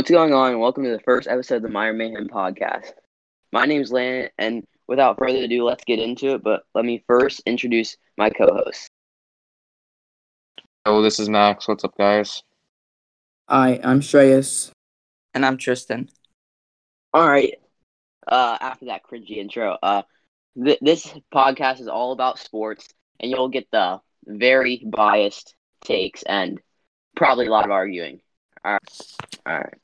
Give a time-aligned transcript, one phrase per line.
[0.00, 0.58] What's going on?
[0.58, 2.92] Welcome to the first episode of the Meyer Mayhem podcast.
[3.52, 6.42] My name is Landon, and without further ado, let's get into it.
[6.42, 8.88] But let me first introduce my co-host.
[10.86, 11.68] Oh, this is Max.
[11.68, 12.42] What's up, guys?
[13.46, 14.70] Hi, I'm Shreyas.
[15.34, 16.08] And I'm Tristan.
[17.12, 17.56] All right.
[18.26, 20.00] Uh, after that cringy intro, uh,
[20.64, 22.88] th- this podcast is all about sports,
[23.20, 25.54] and you'll get the very biased
[25.84, 26.58] takes and
[27.16, 28.22] probably a lot of arguing.
[28.64, 29.02] All right.
[29.44, 29.74] All right.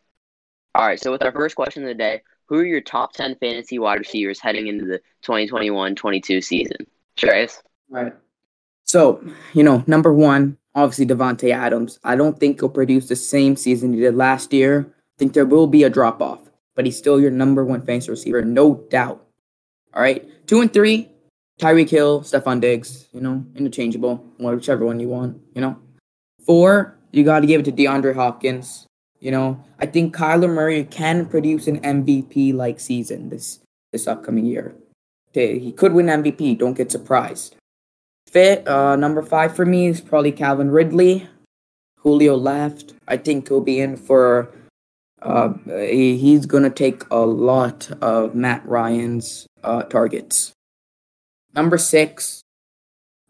[0.77, 1.01] All right.
[1.01, 3.99] So, with our first question of the day, who are your top 10 fantasy wide
[3.99, 6.77] receivers heading into the 2021 22 season?
[7.17, 7.63] Shreyas?
[7.89, 8.13] Right.
[8.85, 11.99] So, you know, number one, obviously Davante Adams.
[12.05, 14.87] I don't think he'll produce the same season he did last year.
[14.89, 16.41] I think there will be a drop off,
[16.75, 19.27] but he's still your number one fantasy receiver, no doubt.
[19.95, 20.29] All right.
[20.47, 21.11] Two and three,
[21.59, 25.79] Tyreek Hill, Stefon Diggs, you know, interchangeable, whichever one you want, you know.
[26.45, 28.87] Four, you got to give it to DeAndre Hopkins.
[29.27, 33.59] You know, I think Kyler Murray can produce an MVP like season this
[33.91, 34.73] this upcoming year.
[35.33, 36.57] He could win MVP.
[36.57, 37.57] Don't get surprised.
[38.29, 41.29] Fit uh, number five for me is probably Calvin Ridley.
[41.99, 42.95] Julio left.
[43.09, 44.49] I think he'll be in for.
[45.21, 50.53] Uh, he, he's gonna take a lot of Matt Ryan's uh, targets.
[51.53, 52.43] Number six,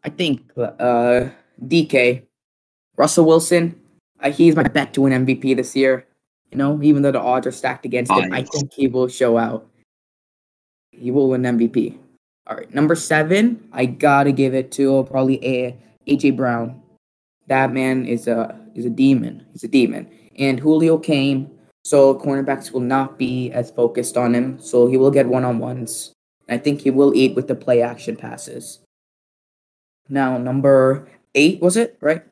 [0.04, 1.30] I think uh,
[1.64, 2.24] DK,
[2.98, 3.80] Russell Wilson.
[4.20, 6.06] Uh, he's my bet to win MVP this year.
[6.50, 9.36] You know, even though the odds are stacked against him, I think he will show
[9.36, 9.66] out.
[10.92, 11.98] He will win MVP.
[12.46, 16.80] All right, number seven, I gotta give it to probably a AJ Brown.
[17.48, 19.44] That man is a is a demon.
[19.52, 20.08] He's a demon.
[20.38, 21.50] And Julio came,
[21.84, 24.60] so cornerbacks will not be as focused on him.
[24.60, 26.12] So he will get one on ones.
[26.48, 28.78] I think he will eat with the play action passes.
[30.08, 32.22] Now number eight was it right?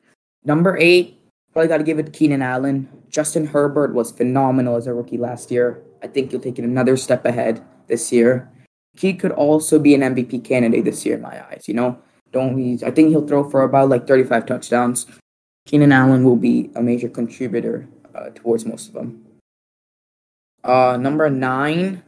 [0.45, 1.19] Number eight,
[1.55, 2.87] probably got to give it to Keenan Allen.
[3.09, 5.81] Justin Herbert was phenomenal as a rookie last year.
[6.03, 8.51] I think he'll take it another step ahead this year
[8.97, 11.65] he could also be an MVP candidate this year in my eyes.
[11.67, 11.99] You know,
[12.31, 12.79] don't we?
[12.85, 15.05] I think he'll throw for about like 35 touchdowns.
[15.65, 19.25] Keenan Allen will be a major contributor uh, towards most of them.
[20.63, 22.03] Uh, number nine.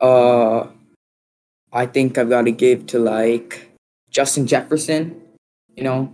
[0.00, 0.66] Uh,
[1.72, 3.70] I think I've got to give to like
[4.10, 5.22] Justin Jefferson.
[5.74, 6.12] You know,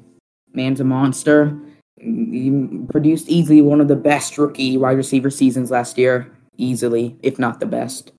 [0.52, 1.56] man's a monster.
[2.02, 2.50] He
[2.90, 7.60] produced easily one of the best rookie wide receiver seasons last year, easily, if not
[7.60, 8.12] the best.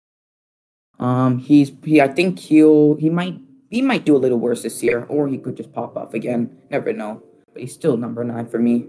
[1.00, 2.02] Um, he's he.
[2.02, 3.38] I think he'll he might
[3.70, 6.56] he might do a little worse this year, or he could just pop off again.
[6.70, 7.22] Never know.
[7.52, 8.88] But he's still number nine for me.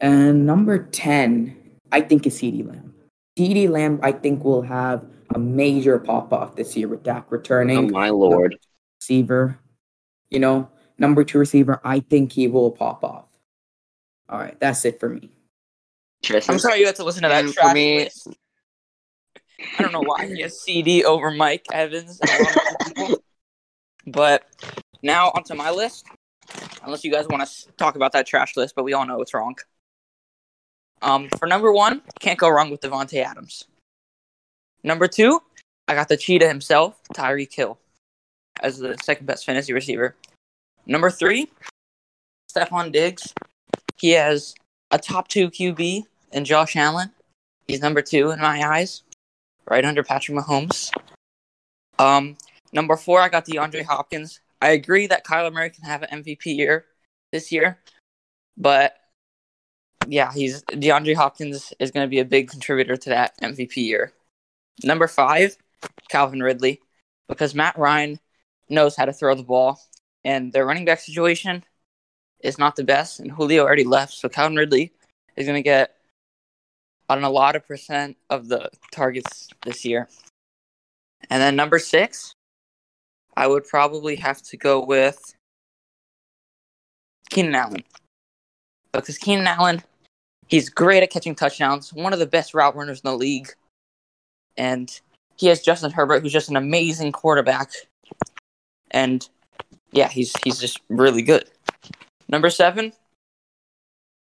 [0.00, 1.56] And number ten,
[1.90, 2.94] I think is CeeDee Lamb.
[3.38, 7.78] CeeDee Lamb, I think will have a major pop off this year with Dak returning.
[7.78, 8.58] Oh my lord!
[9.00, 9.58] Receiver,
[10.28, 11.80] you know, number two receiver.
[11.84, 13.26] I think he will pop off.
[14.28, 15.30] All right, that's it for me.
[16.48, 17.44] I'm sorry you had to listen to that.
[17.44, 18.28] And for me, list.
[19.78, 22.20] I don't know why he has CeeDee over Mike Evans.
[24.06, 24.44] but
[25.02, 26.06] now onto my list.
[26.82, 29.32] Unless you guys want to talk about that trash list, but we all know it's
[29.32, 29.56] wrong.
[31.02, 33.64] Um, for number one, can't go wrong with Davante Adams.
[34.82, 35.40] Number two,
[35.88, 37.78] I got the cheetah himself, Tyreek Hill,
[38.60, 40.14] as the second best fantasy receiver.
[40.86, 41.50] Number three,
[42.54, 43.32] Stefon Diggs.
[44.04, 44.54] He has
[44.90, 47.10] a top two QB in Josh Allen.
[47.66, 49.02] He's number two in my eyes
[49.66, 50.92] right under Patrick Mahomes.
[51.98, 52.36] Um,
[52.74, 54.40] number four, I got DeAndre Hopkins.
[54.60, 56.84] I agree that Kyler Murray can have an MVP year
[57.32, 57.78] this year,
[58.58, 58.94] but
[60.06, 64.12] yeah, he's DeAndre Hopkins is going to be a big contributor to that MVP year.
[64.84, 65.56] Number five,
[66.10, 66.82] Calvin Ridley,
[67.26, 68.20] because Matt Ryan
[68.68, 69.80] knows how to throw the ball,
[70.24, 71.64] and their running back situation
[72.44, 74.92] is not the best, and Julio already left, so Calvin Ridley
[75.36, 75.96] is going to get
[77.08, 80.08] on a lot of percent of the targets this year.
[81.30, 82.34] And then number six,
[83.36, 85.34] I would probably have to go with
[87.30, 87.84] Keenan Allen.
[88.92, 89.82] Because Keenan Allen,
[90.46, 93.48] he's great at catching touchdowns, one of the best route runners in the league.
[94.56, 95.00] And
[95.36, 97.72] he has Justin Herbert, who's just an amazing quarterback.
[98.90, 99.28] And
[99.92, 101.50] yeah, he's he's just really good.
[102.34, 102.92] Number seven,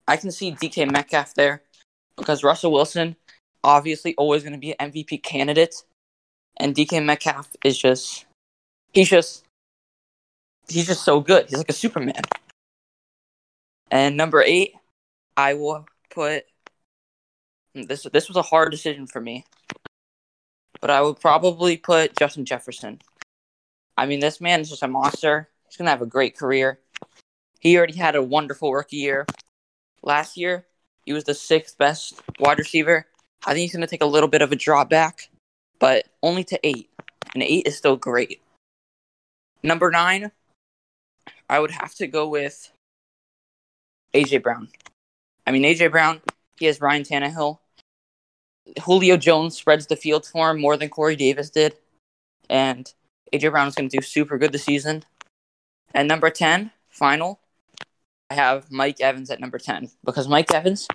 [0.08, 1.62] I can see DK Metcalf there
[2.16, 3.14] because Russell Wilson
[3.62, 5.84] obviously always going to be an MVP candidate,
[6.56, 8.26] and DK Metcalf is just
[8.92, 9.44] he's just
[10.66, 11.46] he's just so good.
[11.48, 12.22] He's like a Superman.
[13.92, 14.74] And number eight,
[15.36, 16.46] I will put
[17.76, 18.08] this.
[18.12, 19.44] This was a hard decision for me,
[20.80, 23.02] but I would probably put Justin Jefferson.
[23.96, 25.48] I mean, this man is just a monster.
[25.68, 26.80] He's gonna have a great career.
[27.60, 29.26] He already had a wonderful rookie year.
[30.02, 30.66] Last year,
[31.04, 33.06] He was the sixth best wide receiver.
[33.44, 35.30] I think he's going to take a little bit of a drop back,
[35.78, 36.88] but only to eight.
[37.34, 38.40] And eight is still great.
[39.62, 40.30] Number nine,
[41.48, 42.70] I would have to go with
[44.14, 44.68] AJ Brown.
[45.46, 46.20] I mean, AJ Brown,
[46.58, 47.58] he has Ryan Tannehill.
[48.82, 51.76] Julio Jones spreads the field for him more than Corey Davis did.
[52.48, 52.92] And
[53.32, 55.04] AJ Brown is going to do super good this season.
[55.92, 57.39] And number 10, final,
[58.30, 60.86] I have Mike Evans at number 10 because Mike Evans,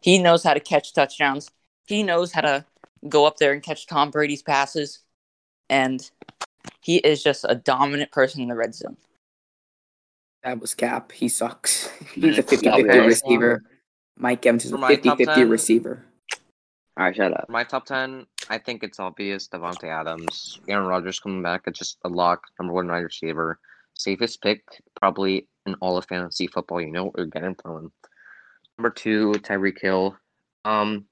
[0.00, 1.50] he knows how to catch touchdowns.
[1.86, 2.64] He knows how to
[3.08, 5.00] go up there and catch Tom Brady's passes.
[5.68, 6.08] And
[6.80, 8.96] he is just a dominant person in the red zone.
[10.44, 11.10] That was Cap.
[11.10, 11.88] He sucks.
[12.14, 13.64] He's a 50 50 receiver.
[14.16, 15.50] Mike Evans is a my 50 top 50 10.
[15.50, 16.04] receiver.
[16.96, 17.46] All right, shut up.
[17.46, 20.60] For my top 10, I think it's obvious Davante Adams.
[20.68, 21.62] Aaron Rodgers coming back.
[21.66, 22.44] It's just a lock.
[22.60, 23.58] Number one wide receiver.
[23.94, 24.62] Safest pick,
[24.94, 26.80] probably in all of fantasy football.
[26.80, 27.92] You know what you're getting from him.
[28.78, 30.16] Number two, Tyreek Hill.
[30.64, 31.06] Um,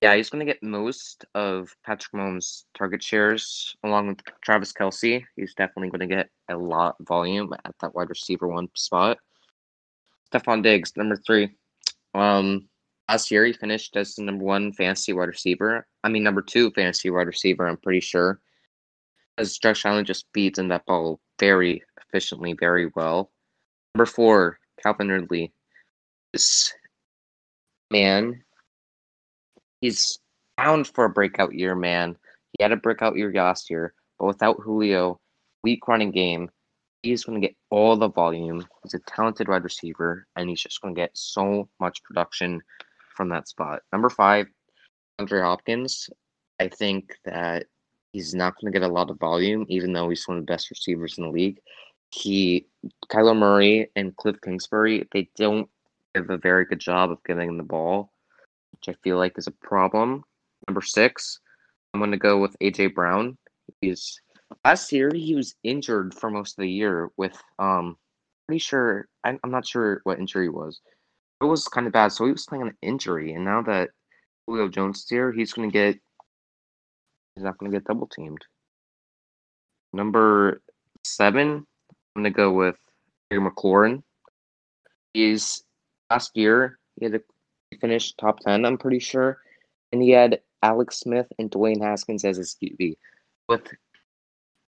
[0.00, 5.24] yeah, he's going to get most of Patrick Mahomes' target shares along with Travis Kelce.
[5.36, 9.18] He's definitely going to get a lot volume at that wide receiver one spot.
[10.32, 11.50] Stefon Diggs, number three.
[12.14, 12.68] Um,
[13.08, 15.86] last year he finished as the number one fantasy wide receiver.
[16.02, 17.66] I mean, number two fantasy wide receiver.
[17.66, 18.40] I'm pretty sure,
[19.36, 23.30] as Josh Allen just feeds in that ball very efficiently, very well.
[23.94, 25.52] Number four, Calvin Ridley.
[26.32, 26.72] This
[27.90, 28.42] man,
[29.80, 30.18] he's
[30.56, 32.16] bound for a breakout year, man.
[32.56, 35.18] He had a breakout year last year, but without Julio,
[35.64, 36.50] weak running game,
[37.02, 38.64] he's going to get all the volume.
[38.82, 42.60] He's a talented wide receiver, and he's just going to get so much production
[43.16, 43.80] from that spot.
[43.92, 44.46] Number five,
[45.18, 46.08] Andre Hopkins.
[46.60, 47.66] I think that
[48.12, 50.52] he's not going to get a lot of volume, even though he's one of the
[50.52, 51.60] best receivers in the league.
[52.10, 52.66] He,
[53.10, 55.68] Kyler Murray and Cliff Kingsbury, they don't
[56.14, 58.12] give a very good job of getting the ball,
[58.72, 60.24] which I feel like is a problem.
[60.66, 61.40] Number six,
[61.94, 63.36] I'm going to go with AJ Brown.
[63.80, 64.20] He's
[64.64, 67.96] last year he was injured for most of the year with um
[68.46, 70.80] pretty sure I, I'm not sure what injury was.
[71.40, 73.90] It was kind of bad, so he was playing an injury, and now that
[74.46, 75.98] Julio Jones is here, he's going to get
[77.34, 78.44] he's not going to get double teamed.
[79.92, 80.60] Number
[81.04, 81.66] seven,
[82.16, 82.76] I'm to go with
[83.30, 84.02] Terry McLaurin.
[85.14, 85.62] He's
[86.10, 87.20] last year he had a
[87.70, 89.38] he finished top ten, I'm pretty sure,
[89.92, 92.96] and he had Alex Smith and Dwayne Haskins as his QB.
[93.48, 93.62] With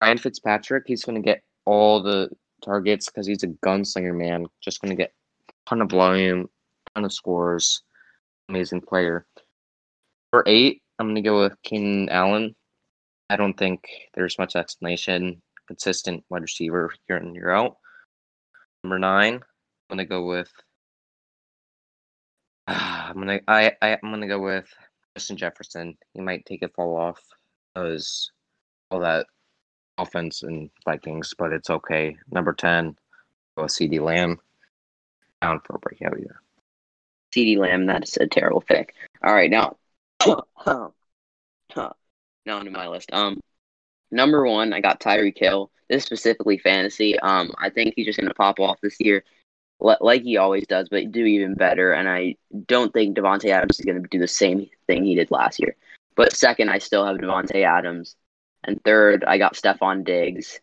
[0.00, 2.28] Ryan Fitzpatrick, he's to get all the
[2.62, 4.46] targets because he's a gunslinger, man.
[4.60, 5.12] Just to get
[5.48, 6.48] a ton of volume,
[6.94, 7.82] ton of scores.
[8.48, 9.26] Amazing player.
[10.30, 12.54] For eight, I'm to go with Keenan Allen.
[13.30, 13.84] I don't think
[14.14, 15.40] there's much explanation.
[15.68, 17.76] Consistent wide receiver year in year out.
[18.84, 19.40] Number nine,
[19.90, 20.50] I'm to go with.
[22.66, 24.68] I'm gonna I, I I'm gonna go with
[25.16, 25.96] Justin Jefferson.
[26.14, 27.20] He might take a fall off
[27.74, 28.30] because
[28.90, 29.26] all that
[29.98, 32.16] offense and Vikings, but it's okay.
[32.30, 32.96] Number 10,
[33.56, 34.38] go with CeeDee Lamb.
[35.40, 36.40] Down for a breakout year.
[37.34, 38.94] CeeDee Lamb, that's a terrible pick.
[39.24, 39.76] All right, now,
[40.26, 40.92] now
[42.46, 43.10] onto my list.
[43.12, 43.40] Um,
[44.12, 45.70] number one, I got Tyreek Hill.
[45.88, 47.18] This is specifically fantasy.
[47.18, 49.24] Um, I think he's just gonna pop off this year,
[49.80, 51.92] li- like he always does, but do even better.
[51.92, 52.36] And I
[52.66, 55.76] don't think Davante Adams is gonna do the same thing he did last year.
[56.14, 58.16] But second, I still have Davante Adams,
[58.64, 60.60] and third, I got Stefon Diggs.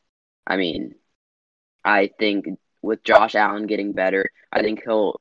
[0.48, 0.96] I mean,
[1.84, 2.48] I think
[2.82, 5.20] with Josh Allen getting better, I think he'll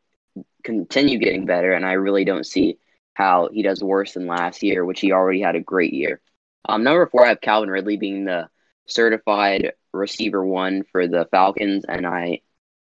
[0.64, 2.78] continue getting better, and I really don't see
[3.14, 6.20] how he does worse than last year, which he already had a great year.
[6.67, 8.49] Um, number four, I have Calvin Ridley being the
[8.87, 12.41] certified receiver one for the Falcons, and I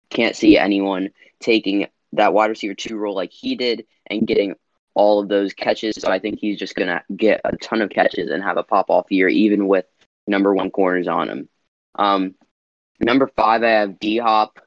[0.08, 4.54] can't see anyone taking that wide receiver two role like he did and getting
[4.94, 5.96] all of those catches.
[5.96, 8.90] So I think he's just gonna get a ton of catches and have a pop
[8.90, 9.86] off year, even with
[10.26, 11.48] number one corners on him.
[11.94, 12.34] Um,
[13.00, 14.58] number five, I have D Hop.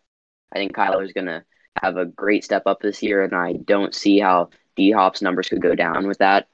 [0.54, 1.44] I think Kyler's gonna
[1.82, 5.50] have a great step up this year, and I don't see how D Hop's numbers
[5.50, 6.48] could go down with that.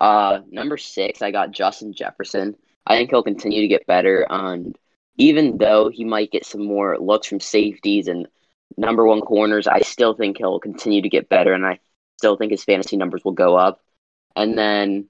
[0.00, 2.56] Uh, number six, I got Justin Jefferson.
[2.86, 4.26] I think he'll continue to get better.
[4.28, 4.76] And
[5.16, 8.26] even though he might get some more looks from safeties and
[8.76, 11.78] number one corners, I still think he'll continue to get better, and I
[12.18, 13.80] still think his fantasy numbers will go up.
[14.36, 15.08] And then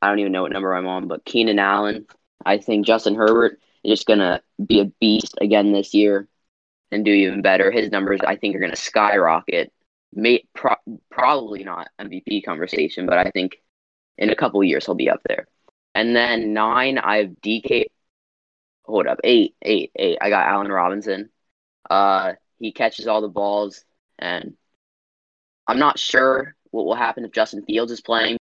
[0.00, 2.06] I don't even know what number I'm on, but Keenan Allen.
[2.44, 6.28] I think Justin Herbert is just gonna be a beast again this year
[6.90, 7.70] and do even better.
[7.70, 9.72] His numbers, I think, are gonna skyrocket.
[10.12, 10.76] May pro-
[11.10, 13.60] probably not MVP conversation, but I think
[14.20, 15.48] in a couple years he'll be up there.
[15.94, 17.86] And then nine, I have DK.
[18.84, 20.18] Hold up, eight, eight, eight.
[20.20, 21.30] I got Allen Robinson.
[21.88, 23.84] Uh, he catches all the balls,
[24.18, 24.54] and
[25.66, 28.36] I'm not sure what will happen if Justin Fields is playing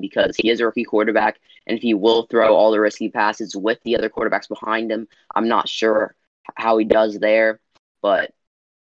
[0.00, 3.54] because he is a rookie quarterback, and if he will throw all the risky passes
[3.54, 6.14] with the other quarterbacks behind him, I'm not sure
[6.54, 7.60] how he does there.
[8.02, 8.32] But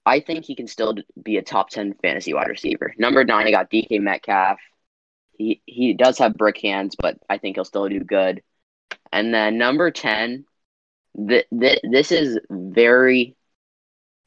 [0.06, 2.94] I think he can still be a top 10 fantasy wide receiver.
[2.98, 4.60] Number nine, I got DK Metcalf.
[5.42, 8.42] He, he does have brick hands, but I think he'll still do good.
[9.12, 10.46] And then number 10,
[11.28, 13.36] th- th- this is very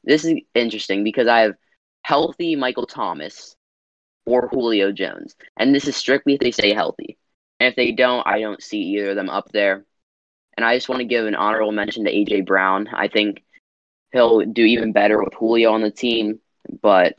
[0.05, 1.55] this is interesting because I have
[2.03, 3.55] healthy Michael Thomas
[4.25, 5.35] or Julio Jones.
[5.57, 7.17] And this is strictly if they stay healthy.
[7.59, 9.85] And if they don't, I don't see either of them up there.
[10.55, 12.87] And I just want to give an honorable mention to AJ Brown.
[12.93, 13.43] I think
[14.13, 16.39] he'll do even better with Julio on the team,
[16.81, 17.15] but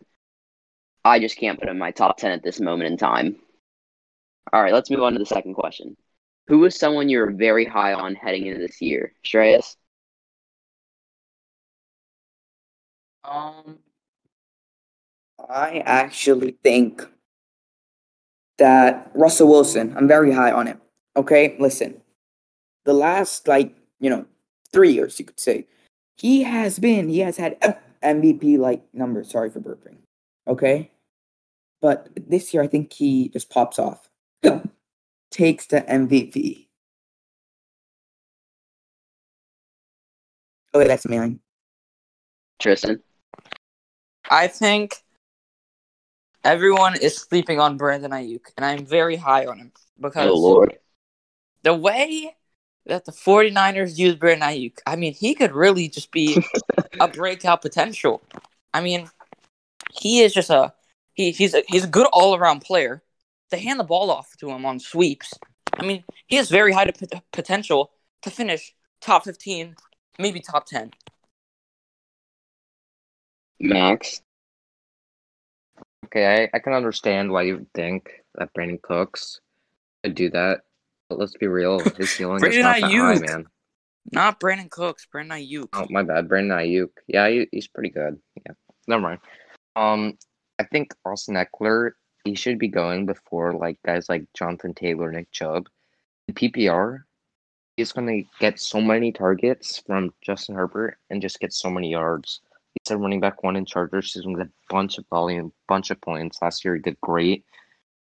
[1.04, 3.36] I just can't put him in my top 10 at this moment in time.
[4.52, 5.96] All right, let's move on to the second question.
[6.48, 9.12] Who is someone you're very high on heading into this year?
[9.24, 9.76] Shreyas?
[13.24, 13.78] Um,
[15.48, 17.02] I actually think
[18.58, 20.80] that Russell Wilson, I'm very high on him.
[21.16, 22.00] Okay, listen.
[22.84, 24.26] The last, like, you know,
[24.72, 25.66] three years, you could say,
[26.16, 27.58] he has been, he has had
[28.02, 29.30] MVP like numbers.
[29.30, 29.96] Sorry for burping.
[30.46, 30.90] Okay.
[31.82, 34.08] But this year, I think he just pops off,
[35.30, 36.66] takes the MVP.
[40.74, 41.40] Okay, oh, that's mine.
[42.58, 43.02] Tristan?
[44.30, 44.96] I think
[46.44, 50.78] everyone is sleeping on Brandon Aiyuk, and I'm very high on him because Oh, Lord.
[51.62, 52.36] the way
[52.86, 56.36] that the 49ers use Brandon Aiyuk, I mean, he could really just be
[57.00, 58.22] a breakout potential.
[58.74, 59.08] I mean,
[59.94, 60.74] he is just a
[61.14, 63.02] he, he's a he's a good all around player.
[63.50, 65.32] They hand the ball off to him on sweeps.
[65.72, 67.90] I mean, he has very high p- potential
[68.22, 69.76] to finish top 15,
[70.18, 70.90] maybe top 10.
[73.60, 74.20] Max?
[76.06, 79.40] Okay, I, I can understand why you think that Brandin Cooks
[80.02, 80.62] could do that,
[81.08, 83.46] but let's be real, his ceiling is not that high, man.
[84.12, 85.68] Not Brandon Cooks, Brandon Aiyuk.
[85.72, 86.90] Oh my bad, Brandon Aiyuk.
[87.08, 88.18] Yeah, he, he's pretty good.
[88.36, 88.52] Yeah,
[88.86, 89.20] never mind.
[89.74, 90.16] Um,
[90.58, 91.92] I think Austin Ekeler
[92.26, 95.68] he should be going before like guys like Jonathan Taylor, Nick Chubb.
[96.28, 97.00] In PPR,
[97.76, 102.40] he's gonna get so many targets from Justin Herbert and just get so many yards.
[102.74, 104.12] He's a running back one in Chargers.
[104.12, 106.38] He's gonna get a bunch of volume, bunch of points.
[106.42, 107.44] Last year he did great.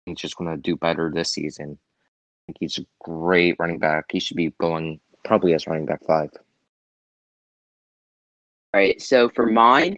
[0.05, 1.79] He's just gonna do better this season.
[1.79, 4.05] I think he's a great running back.
[4.11, 6.29] He should be going probably as running back five.
[8.73, 9.97] All right, so for mine,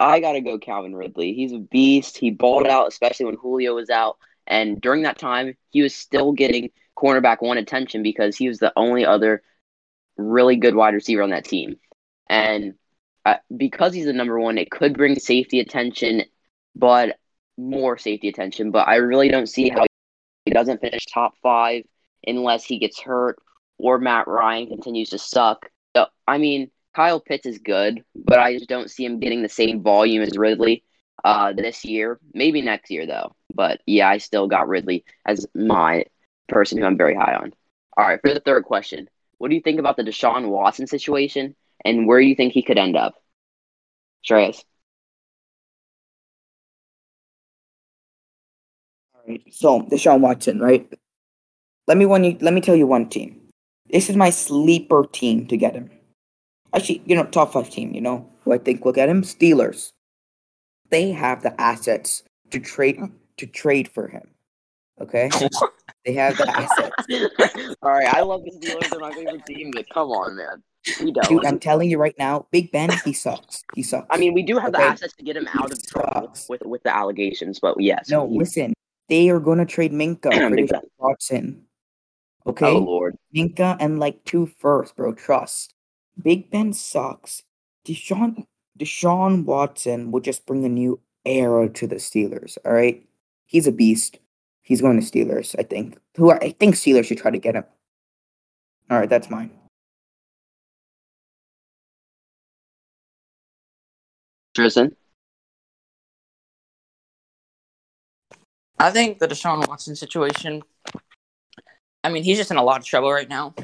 [0.00, 1.34] I gotta go Calvin Ridley.
[1.34, 2.16] He's a beast.
[2.18, 4.18] He balled out, especially when Julio was out.
[4.46, 8.72] And during that time, he was still getting cornerback one attention because he was the
[8.76, 9.42] only other
[10.16, 11.76] really good wide receiver on that team.
[12.28, 12.74] And
[13.24, 16.24] uh, because he's the number one, it could bring safety attention,
[16.74, 17.18] but
[17.56, 18.70] more safety attention.
[18.70, 19.84] But I really don't see how
[20.44, 21.84] he doesn't finish top five
[22.26, 23.38] unless he gets hurt
[23.78, 25.70] or Matt Ryan continues to suck.
[25.96, 29.48] So, I mean, Kyle Pitts is good, but I just don't see him getting the
[29.48, 30.82] same volume as Ridley
[31.22, 32.18] uh, this year.
[32.34, 33.36] Maybe next year, though.
[33.54, 36.06] But yeah, I still got Ridley as my
[36.48, 37.52] person who I'm very high on.
[37.96, 41.54] All right, for the third question, what do you think about the Deshaun Watson situation
[41.84, 43.14] and where do you think he could end up?
[44.28, 44.64] Shreyas.
[49.14, 49.42] All right.
[49.52, 50.92] So Deshaun Watson, right?
[51.86, 52.38] Let me one.
[52.40, 53.40] Let me tell you one team.
[53.88, 55.92] This is my sleeper team to get him.
[56.74, 57.94] Actually, you know, top five team.
[57.94, 59.22] You know who I think will get him?
[59.22, 59.92] Steelers.
[60.90, 63.00] They have the assets to trade
[63.36, 64.28] to trade for him.
[65.00, 65.30] Okay,
[66.04, 67.76] they have the assets.
[67.82, 68.90] All right, I love the Steelers.
[68.90, 70.62] They're my favorite team, but come on, man.
[71.00, 71.28] We don't.
[71.28, 73.64] Dude, I'm telling you right now, Big Ben, he sucks.
[73.74, 74.06] He sucks.
[74.10, 76.48] I mean, we do have the assets to get him out of trouble Sucks.
[76.48, 78.08] with with the allegations, but yes.
[78.08, 78.74] no, he- listen,
[79.08, 81.64] they are gonna trade Minkah for Watson.
[82.46, 83.16] Okay, Oh Lord.
[83.34, 85.12] Minkah and like two first, bro.
[85.14, 85.74] Trust.
[86.22, 87.44] Big Ben sucks.
[87.86, 88.46] Deshaun
[88.78, 92.58] Deshaun Watson will just bring a new era to the Steelers.
[92.64, 93.06] All right,
[93.46, 94.18] he's a beast.
[94.62, 95.54] He's going to Steelers.
[95.58, 95.98] I think.
[96.16, 97.64] Who are, I think Steelers should try to get him.
[98.90, 99.50] All right, that's mine.
[104.54, 104.96] Tristan.
[108.80, 110.62] I think the Deshaun Watson situation.
[112.04, 113.54] I mean, he's just in a lot of trouble right now.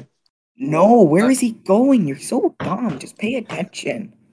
[0.57, 2.07] No, where is he going?
[2.07, 2.97] You're so dumb.
[2.99, 4.13] Just pay attention.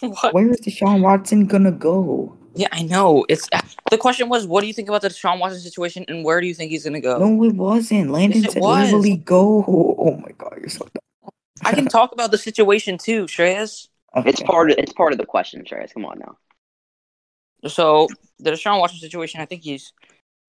[0.00, 0.32] What?
[0.32, 2.36] Where is Deshaun Watson gonna go?
[2.54, 3.26] Yeah, I know.
[3.28, 3.60] It's uh,
[3.90, 6.46] the question was, what do you think about the Deshaun Watson situation, and where do
[6.46, 7.18] you think he's gonna go?
[7.18, 8.10] No, it wasn't.
[8.10, 8.84] Landon Yes, it said was.
[8.84, 9.64] literally go.
[9.66, 11.32] Oh my god, you're so dumb.
[11.64, 13.88] I can talk about the situation too, Shreyas.
[14.24, 15.92] It's part of it's part of the question, Travis.
[15.92, 16.36] Come on now.
[17.68, 18.06] So
[18.38, 19.92] the Deshaun Watson situation, I think he's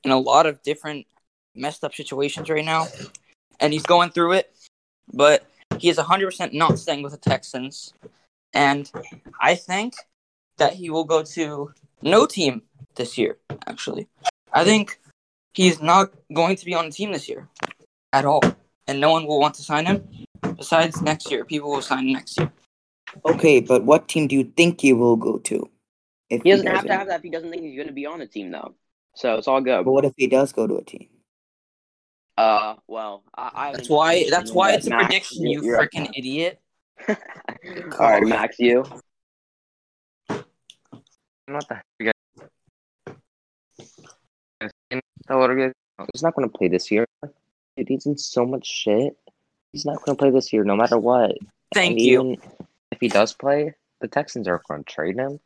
[0.03, 1.07] in a lot of different
[1.59, 2.87] messed up situations right now,
[3.59, 4.55] and he's going through it.
[5.13, 5.45] But
[5.77, 7.93] he is 100% not staying with the Texans,
[8.53, 8.91] and
[9.39, 9.95] I think
[10.57, 12.63] that he will go to no team
[12.95, 13.37] this year.
[13.67, 14.07] Actually,
[14.53, 14.99] I think
[15.53, 17.47] he's not going to be on the team this year
[18.13, 18.41] at all,
[18.87, 20.07] and no one will want to sign him.
[20.57, 22.51] Besides next year, people will sign him next year.
[23.25, 25.69] Okay, but what team do you think he will go to?
[26.29, 26.99] If He doesn't have to doesn't?
[26.99, 28.75] have that if he doesn't think he's going to be on the team, though.
[29.15, 29.83] So it's all good.
[29.83, 31.07] But what if he does go to a team?
[32.39, 34.25] Uh, well, I, I That's why.
[34.29, 36.59] That's why it's a Max, prediction, you're- you freaking idiot.
[37.09, 37.15] All
[37.99, 38.85] right, Max, you.
[41.47, 41.85] What the heck,
[44.61, 44.71] guys?
[45.27, 47.05] So what are you guys- He's not going to play this year.
[47.75, 49.17] Dude, he's in so much shit.
[49.73, 51.33] He's not going to play this year, no matter what.
[51.73, 52.37] Thank And you.
[52.91, 55.41] If he does play, the Texans are going to trade him.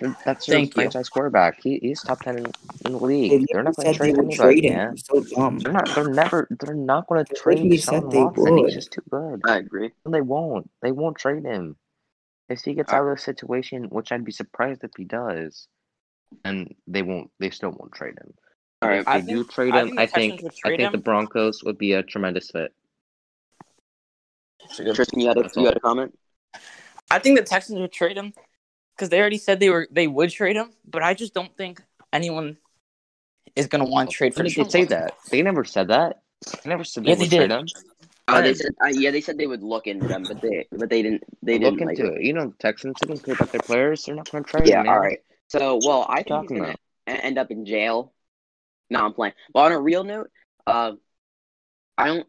[0.00, 0.72] It- That's your Thank you.
[0.74, 1.62] franchise quarterback.
[1.62, 2.46] He, he's top ten in,
[2.86, 3.46] in the They league.
[3.52, 4.74] They're not going to trade would anybody, trade him.
[4.74, 4.96] man.
[4.96, 5.58] So dumb.
[5.58, 5.94] They're not.
[5.94, 6.48] They're never.
[6.60, 8.44] They're not going to trade literally said they Watson.
[8.54, 8.64] would.
[8.66, 9.40] He's just too good.
[9.46, 9.90] I agree.
[10.04, 10.70] No, they won't.
[10.82, 11.76] They won't trade him.
[12.48, 15.66] If he gets out of the situation, which I'd be surprised if he does,
[16.44, 17.30] and they won't.
[17.40, 18.34] They still won't trade him.
[18.82, 19.00] All right.
[19.00, 20.98] If I they think- do trade I him, think I think I trade think the.
[20.98, 22.72] Broncos would be a tremendous fit.
[24.76, 26.18] Tristan, you had a, you had a comment?
[27.10, 28.32] I think the Texans would trade him
[28.96, 31.82] because they already said they were they would trade him, but I just don't think
[32.12, 32.56] anyone
[33.56, 35.14] is going to want to trade for When did they say that?
[35.30, 36.22] They never said that.
[36.62, 37.66] They never said they Yeah, they would trade him.
[38.26, 40.88] Uh, they said, uh, yeah, they said they would look into them, but they, but
[40.88, 41.22] they didn't.
[41.42, 42.22] They Look didn't like into it.
[42.22, 44.04] You know, the Texans they don't care about their players.
[44.04, 44.80] They're not going to trade Yeah.
[44.80, 44.88] him.
[44.88, 45.18] All right.
[45.48, 46.76] So, well, I think he's gonna about.
[47.08, 48.12] e- end up in jail.
[48.90, 49.34] No, I'm playing.
[49.54, 50.30] Well, on a real note,
[50.66, 50.92] uh,
[51.98, 52.26] I don't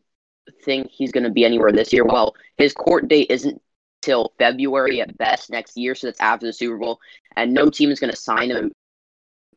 [0.64, 2.06] think he's going to be anywhere this year.
[2.06, 3.62] Well, his court date isn't
[4.06, 7.00] till February at best next year, so that's after the Super Bowl,
[7.36, 8.72] and no team is going to sign him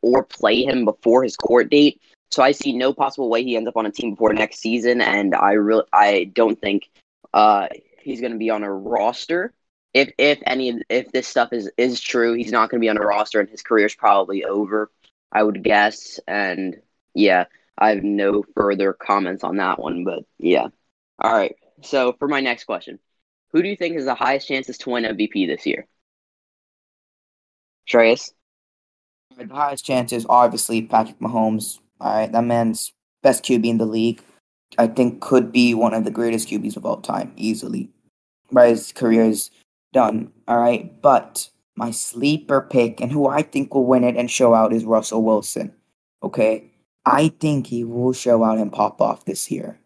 [0.01, 2.01] or play him before his court date.
[2.31, 5.01] So I see no possible way he ends up on a team before next season,
[5.01, 6.89] and I really I don't think
[7.33, 7.67] uh,
[8.01, 9.53] he's going to be on a roster.
[9.93, 12.97] If if any if this stuff is is true, he's not going to be on
[12.97, 14.91] a roster, and his career's probably over.
[15.31, 16.81] I would guess, and
[17.13, 17.45] yeah,
[17.77, 20.67] I have no further comments on that one, but yeah.
[21.19, 21.55] All right.
[21.81, 22.99] So for my next question,
[23.51, 25.87] who do you think has the highest chances to win MVP this year?
[27.89, 28.31] Shreyas?
[29.37, 31.79] The highest chances, obviously Patrick Mahomes.
[31.99, 34.21] All right, that man's best QB in the league.
[34.77, 37.89] I think could be one of the greatest QBs of all time, easily.
[38.51, 39.49] Right, his career is
[39.93, 40.31] done.
[40.47, 44.53] All right, but my sleeper pick and who I think will win it and show
[44.53, 45.73] out is Russell Wilson.
[46.21, 46.71] Okay,
[47.05, 49.79] I think he will show out and pop off this year.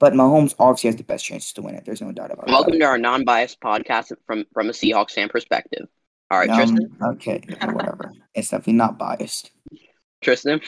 [0.00, 1.84] But Mahomes obviously has the best chances to win it.
[1.84, 2.52] There's no doubt about it.
[2.52, 5.86] Welcome to our non-biased podcast from from a Seahawks fan perspective.
[6.30, 6.96] All right, Um, Tristan.
[7.02, 8.12] okay, whatever.
[8.34, 9.50] It's definitely not biased.
[10.22, 10.60] Tristan.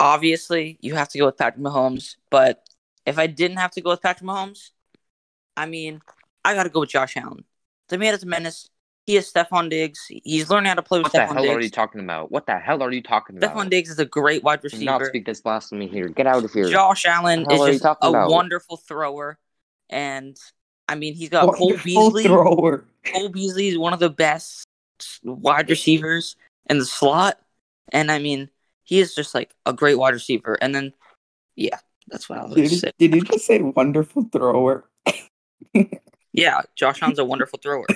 [0.00, 2.64] Obviously, you have to go with Patrick Mahomes, but
[3.06, 4.70] if I didn't have to go with Patrick Mahomes,
[5.56, 6.00] I mean,
[6.44, 7.44] I got to go with Josh Allen.
[7.88, 8.68] The man is a menace.
[9.08, 10.04] He is Stefon Diggs.
[10.06, 12.30] He's learning how to play with What the Stefon hell are you talking about?
[12.30, 13.56] What the hell are you talking about?
[13.56, 15.04] Stefon Diggs is a great wide Do not receiver.
[15.06, 16.08] speak this blasphemy here.
[16.08, 16.68] Get out of here.
[16.68, 18.28] Josh Allen The hell are is just a about?
[18.30, 19.38] wonderful thrower,
[19.88, 20.36] and
[20.88, 22.24] I mean, he's got Cole Beasley.
[22.24, 22.84] thrower.
[23.06, 24.66] Cole Beasley is one of the best
[25.24, 26.36] wide receivers
[26.68, 27.40] in the slot,
[27.90, 28.50] and I mean,
[28.84, 30.58] he is just like a great wide receiver.
[30.60, 30.92] And then,
[31.56, 32.92] yeah, that's what I was Did gonna say.
[32.98, 34.84] did you just say wonderful thrower?
[36.34, 37.86] Yeah, Josh Allen's a wonderful thrower.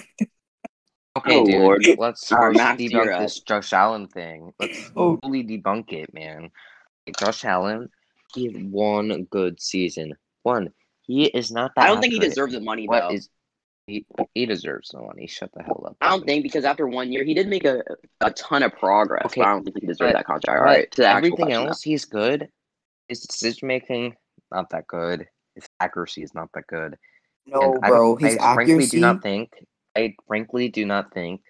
[1.19, 1.61] Okay, Oh, dude.
[1.61, 1.87] Lord.
[1.99, 3.21] Let's, All right, let's Max, you're debunk up.
[3.21, 4.53] this Josh Allen thing.
[4.59, 5.19] Let's Oh.
[5.23, 6.51] fully debunk it, man.
[7.07, 7.91] Like, Josh Allen,
[8.35, 10.15] he had one good season.
[10.43, 10.71] One.
[11.03, 11.85] He is not that.
[11.85, 13.15] I don't think he deserves the money What though.
[13.15, 13.29] is
[13.87, 14.07] he?
[14.35, 15.27] He deserves the money.
[15.27, 15.97] Shut the hell up.
[16.01, 17.83] I don't think because after one year he did make a,
[18.21, 19.27] a ton of progress.
[19.27, 20.59] Okay, but I don't think he deserved but- that contract.
[20.61, 22.49] All But right, to the everything question else, he's good.
[23.09, 24.15] His decision making,
[24.53, 25.27] not that good.
[25.57, 26.97] His accuracy is not that good.
[27.47, 28.17] No, And I bro.
[28.17, 28.97] don't- His I frankly accuracy.
[28.97, 29.51] do not think.
[29.97, 31.43] I frankly do not think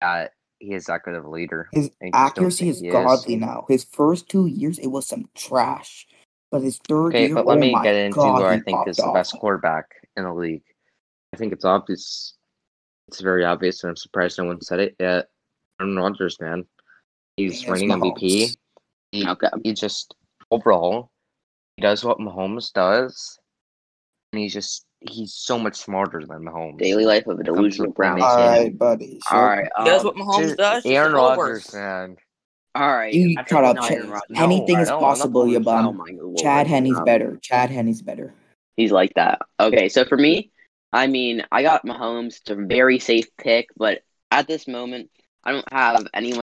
[0.00, 1.68] that he is that good of a leader.
[1.72, 2.92] His I just don't accuracy is he is.
[2.92, 3.64] godly now.
[3.68, 6.06] His first two years, it was some trash.
[6.50, 8.60] But his third Okay, year, but let oh me my get into God, who I
[8.60, 10.62] think is popped the best quarterback in the league.
[11.32, 12.34] I think it's obvious.
[13.08, 15.28] It's very obvious, and I'm surprised no one said it yet.
[15.80, 16.66] Aaron Rodgers, man,
[17.36, 18.54] he's Yes, winning MVP.
[19.12, 19.48] He, Okay.
[19.64, 20.14] he just
[20.50, 21.10] overall,
[21.76, 23.38] he does what Mahomes does,
[24.32, 26.78] and he's just he's so much smarter than Mahomes.
[26.78, 28.20] Daily life of a delusional brown.
[28.20, 29.20] All All right, buddy.
[29.28, 29.68] So All right.
[29.78, 30.82] He does um, what Mahomes Dude, does.
[30.82, 32.16] just Aaron Rodgers, man.
[32.74, 33.12] All right.
[33.12, 33.98] You I shut up, not Chad.
[33.98, 34.96] Aaron No, Anything is don't.
[34.96, 36.02] I'm not possible, calling you bum.
[36.22, 36.34] Oh.
[36.38, 37.38] Chad Henne's Um, better.
[37.42, 38.34] Chad Henne's better.
[38.76, 39.40] He's like that.
[39.60, 40.50] Okay, so for me,
[40.92, 42.38] I mean, I got Mahomes.
[42.40, 45.10] It's a very safe pick, but at this moment,
[45.44, 46.41] I don't have anyone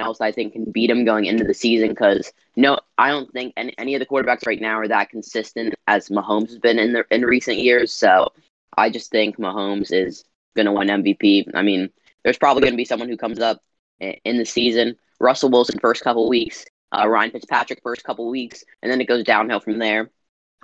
[0.00, 3.54] else I think can beat him going into the season because no, I don't think
[3.56, 6.92] any, any of the quarterbacks right now are that consistent as Mahomes has been in
[6.92, 7.92] the in recent years.
[7.92, 8.32] So
[8.76, 10.24] I just think Mahomes is
[10.56, 11.50] going to win MVP.
[11.54, 11.90] I mean,
[12.24, 13.62] there's probably going to be someone who comes up
[14.00, 14.96] in the season.
[15.20, 19.24] Russell Wilson first couple weeks, uh, Ryan Fitzpatrick first couple weeks, and then it goes
[19.24, 20.10] downhill from there.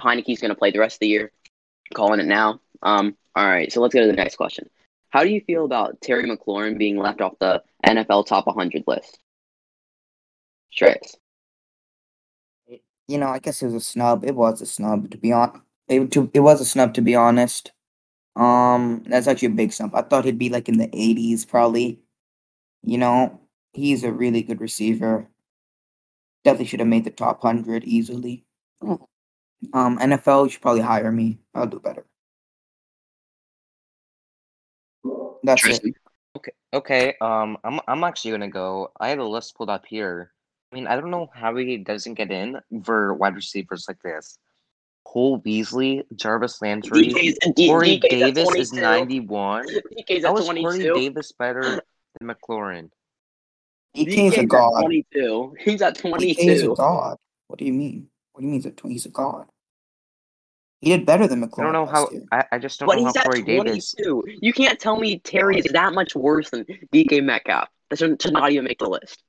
[0.01, 1.33] Heinicke's going to play the rest of the year.
[1.95, 2.61] Calling it now.
[2.83, 4.69] Um, all right, so let's go to the next question.
[5.11, 9.19] How do you feel about Terry McLaurin being left off the NFL top 100 list?
[10.73, 11.17] Trace.
[13.09, 14.25] You know, I guess it was a snub.
[14.25, 15.63] It was a snub to be on.
[15.89, 17.73] It, to, it was a snub to be honest.
[18.35, 19.95] Um, that's actually a big snub.
[19.95, 22.01] I thought he'd be like in the 80s probably.
[22.83, 23.41] You know,
[23.73, 25.29] he's a really good receiver.
[26.45, 28.45] Definitely should have made the top 100 easily.
[28.83, 31.39] Um, NFL, should probably hire me.
[31.55, 32.05] I'll do better.
[35.43, 35.95] That's it.
[36.37, 37.15] Okay, okay.
[37.21, 38.91] Um, I'm I'm actually gonna go.
[39.01, 40.33] I had a list pulled up here.
[40.77, 44.37] I mean, I don't know how he doesn't get in for wide receivers like this.
[45.07, 49.65] Cole Beasley, Jarvis Landry, DK's, D- Corey DK's Davis is 91.
[49.99, 51.63] DK's How at is Corey Davis better
[52.21, 52.91] than McLaurin?
[53.97, 54.81] DK DK's a god.
[54.83, 55.55] 22.
[55.61, 56.75] He's at DK is a 22.
[56.75, 57.17] god.
[57.47, 58.09] What do you mean?
[58.33, 59.47] What do you mean he's a, tw- he's a god?
[60.83, 62.11] He did better than McLaurin I don't know how.
[62.31, 63.65] I, I just don't But know he's how at Corey 22.
[63.65, 63.95] Davis.
[64.43, 67.71] You can't tell me Terry is that much worse than DK Metcalf.
[67.89, 69.23] That should, should not even make the list.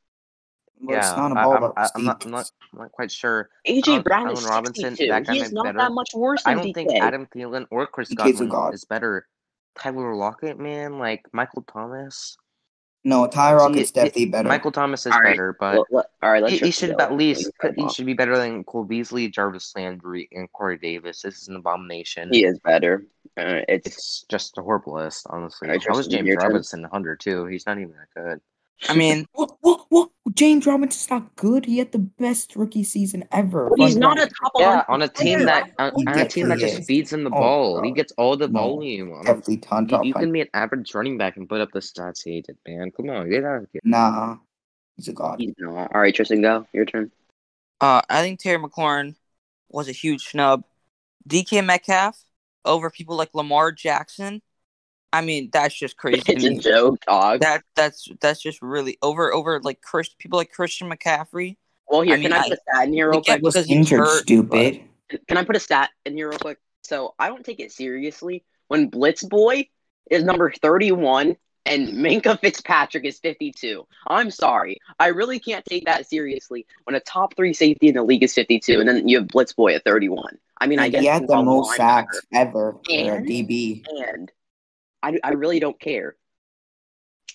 [0.81, 2.25] Well, it's Yeah, not I, all I'm, about I, I'm not.
[2.25, 2.51] I'm not.
[2.73, 3.49] I'm not quite sure.
[3.67, 5.07] AJ Allen- Brown is Robinson, 62.
[5.11, 5.77] that guy He is not better.
[5.79, 6.73] that much worse I don't DK.
[6.73, 8.73] think Adam Thielen or Chris DK's Godwin god.
[8.73, 9.27] is better.
[9.75, 12.37] Tyler Lockett, man, like Michael Thomas.
[13.03, 14.49] No, Ty See, Rocket's definitely better.
[14.49, 16.99] Michael Thomas is All right, better, but Well, let- all right, let's he, he should
[16.99, 21.21] at least he come should be better than Cole Beasley, Jarvis Landry, and Corey Davis.
[21.21, 22.29] This is an abomination.
[22.33, 23.05] He is better.
[23.37, 25.69] Uh, it's It's just a horrible list, honestly.
[25.69, 26.37] All right, How is Tristan, James.
[26.43, 27.45] Robinson 100 too?
[27.45, 28.41] He's not even that good.
[28.89, 29.57] I mean, What?
[29.61, 29.85] What?
[29.89, 30.09] What?
[30.33, 31.65] James Robinson's not good.
[31.65, 33.69] He had the best rookie season ever.
[33.69, 36.27] But he's Fun not a top Yeah, 100 on a team that on, on a
[36.27, 37.81] team that just feeds him the Oh, ball.
[37.83, 39.09] He gets all the No, volume.
[39.13, 40.21] I don't- Definitely ton You, top you five.
[40.21, 42.91] can be an average running back and put up the stats he did, man.
[42.91, 43.81] Come on, get out of here.
[43.85, 44.37] Nah,
[44.97, 45.39] he's a god.
[45.39, 45.95] He's not.
[45.95, 46.67] All right, Tristan, go.
[46.73, 47.09] Your turn.
[47.81, 49.15] uh, I think Terry McLaurin
[49.69, 50.63] was a huge snub.
[51.27, 52.21] DK Metcalf
[52.65, 54.41] over people like Lamar Jackson.
[55.13, 57.41] I mean, that's just crazy It's a joke, dog.
[57.41, 61.57] That that's that's just really over over like Chris people like Christian McCaffrey.
[61.87, 63.41] well, here, I mean, can I I- put a stat in here real quick?
[63.41, 64.81] was because he's injured, hurt, stupid.
[65.27, 66.59] Can I put a stat in here real quick?
[66.83, 69.69] So I don't take it seriously when Blitz Boy
[70.11, 73.85] is number 31 and Minkah Fitzpatrick is 52.
[74.07, 74.77] I'm sorry.
[74.99, 78.33] I really can't take that seriously when a top three safety in the league is
[78.33, 80.37] 52 and then you have Blitz Boy at 31.
[80.59, 83.83] I mean, I guess he had the most sacks ever for a And- DB.
[84.11, 84.31] And
[85.07, 86.15] I, I really don't care.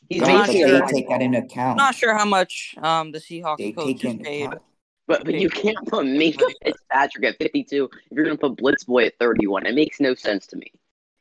[0.09, 0.87] He's Yeah, I'm but not basically they sure.
[0.89, 1.71] take that into account.
[1.73, 4.43] I'm not sure how much um the Seahawks They coach take it into paid.
[4.47, 4.63] account.
[5.09, 8.85] But but you can't put Minkah Fitzpatrick at 52 if you're going to put Blitz
[8.85, 9.67] Boy at 31.
[9.67, 10.71] It makes no sense to me.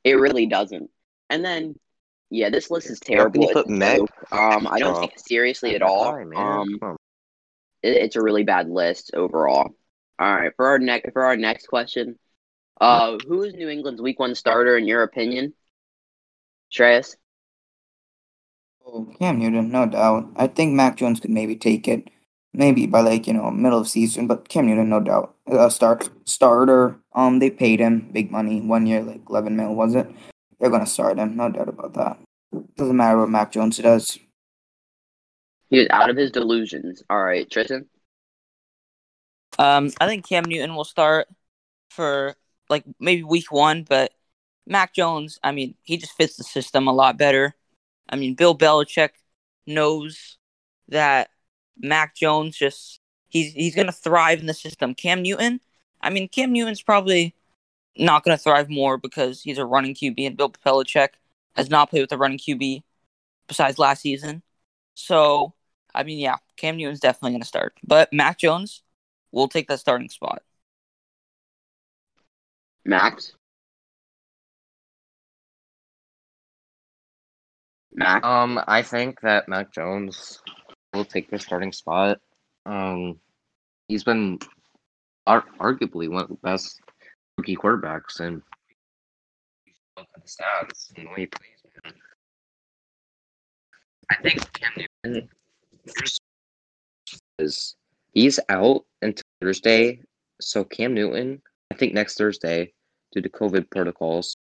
[0.04, 0.90] It really doesn't.
[1.32, 1.76] And then,
[2.30, 3.48] yeah, this list is How can terrible.
[3.48, 5.02] you put Meg- Um, I don't Oh.
[5.02, 6.12] take it seriously at all.
[6.14, 6.22] Why.
[6.36, 6.80] Um,
[7.82, 9.70] it, it's a really bad list overall.
[10.20, 12.20] All right, for our next for our next question,
[12.80, 15.54] uh, who is New England's Week One starter in your opinion?
[16.72, 17.16] Shreyas?
[18.86, 20.30] Oh, Cam Newton, no doubt.
[20.36, 22.10] I think Mac Jones could maybe take it,
[22.54, 25.36] maybe by like you know middle of season, but Cam Newton, no doubt.
[25.48, 26.98] a start starter.
[27.14, 30.10] Um, they paid him big money one year, like eleven mil, was it?
[30.60, 32.18] They're gonna start him, no doubt about that.
[32.76, 34.18] Doesn't matter what Mac Jones does.
[35.70, 37.02] He is out of his delusions.
[37.10, 37.88] All right, Tristan.
[39.58, 41.28] Um, I think Cam Newton will start
[41.90, 42.36] for
[42.70, 44.12] like maybe week one, but
[44.68, 47.56] Mac Jones, I mean, he just fits the system a lot better.
[48.10, 49.12] I mean, Bill Belichick
[49.66, 50.38] knows
[50.90, 51.30] that
[51.78, 54.94] Mac Jones just he's he's gonna thrive in the system.
[54.94, 55.60] Cam Newton,
[56.02, 57.34] I mean, Cam Newton's probably
[57.98, 61.10] not gonna thrive more because he's a running QB, and Bill Belichick
[61.56, 62.84] has not played with a running QB
[63.48, 64.44] besides last season.
[64.94, 65.54] So,
[65.94, 68.84] I mean, yeah, Cam Newton's definitely gonna start, but Mac Jones
[69.32, 70.44] will take that starting spot.
[72.86, 73.34] Max.
[77.94, 78.26] Max.
[78.26, 80.42] Um, I think that Mac Jones
[80.94, 82.20] will take the starting spot.
[82.66, 83.20] Um,
[83.88, 84.40] he's been
[85.28, 86.80] ar- arguably one of the best
[87.38, 88.42] rookie quarterbacks, and
[89.96, 91.50] the stats and the way he plays.
[91.84, 91.94] Man.
[94.10, 94.72] I think Cam
[95.04, 95.30] Newton
[97.40, 97.76] is
[98.14, 100.02] he's out until Thursday.
[100.40, 102.74] So Cam Newton, I think next Thursday,
[103.12, 104.38] due to COVID protocols,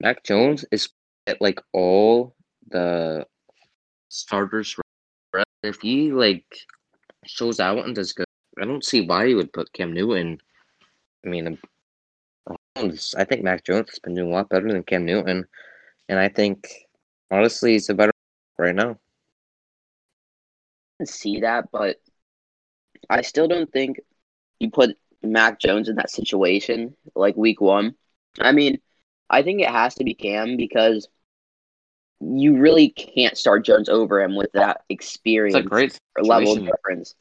[0.00, 0.88] Mac Jones is
[1.26, 2.34] at like all
[2.68, 3.26] the
[4.08, 4.76] starters.
[5.62, 6.44] If he like
[7.26, 8.26] shows out and does good,
[8.60, 10.38] I don't see why you would put Cam Newton.
[11.24, 11.58] I mean,
[12.46, 15.46] um, I think Mac Jones has been doing a lot better than Cam Newton,
[16.08, 16.68] and I think
[17.30, 18.12] honestly he's a better
[18.58, 18.98] right now.
[20.98, 21.96] can see that, but
[23.08, 24.00] I still don't think
[24.58, 27.94] you put Mac Jones in that situation like week one.
[28.40, 28.78] I mean,
[29.30, 31.08] I think it has to be Cam because
[32.22, 36.52] you really can't start Jones over him with that It's experience a great or level
[36.52, 37.14] of difference.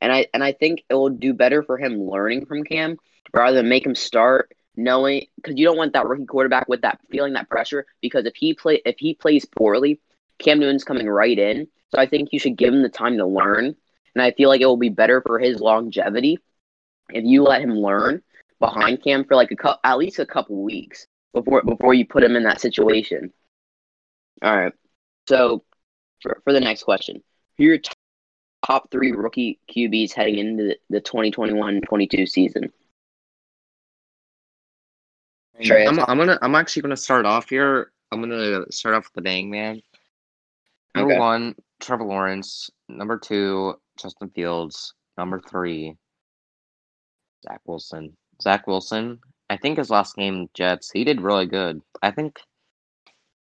[0.00, 2.98] And I and I think it will do better for him learning from Cam
[3.32, 6.98] rather than make him start knowing because you don't want that rookie quarterback with that
[7.10, 10.00] feeling that pressure because if he play if he plays poorly,
[10.38, 11.68] Cam Newton's coming right in.
[11.90, 13.74] So I think you should give him the time to learn.
[14.14, 16.38] And I feel like it will be better for his longevity
[17.10, 18.22] if you let him learn
[18.60, 22.24] behind Cam for like a cou- at least a couple weeks before before you put
[22.24, 23.32] him in that situation.
[24.42, 24.72] All right.
[25.28, 25.64] So
[26.22, 27.22] for, for the next question,
[27.58, 27.78] who are your
[28.66, 32.72] top three rookie QBs heading into the 2021-22 season?
[35.62, 37.92] Trey, I'm, I'm gonna I'm actually gonna start off here.
[38.10, 39.82] I'm gonna start off with the bang man.
[40.94, 41.20] Number Okay.
[41.20, 42.70] one, Trevor Lawrence.
[42.88, 44.94] Number two, Justin Fields.
[45.18, 45.96] Number three,
[47.46, 48.16] Zach Wilson.
[48.42, 49.20] Zach Wilson.
[49.50, 51.82] I think his last game, Jets, he did really good.
[52.00, 52.40] I think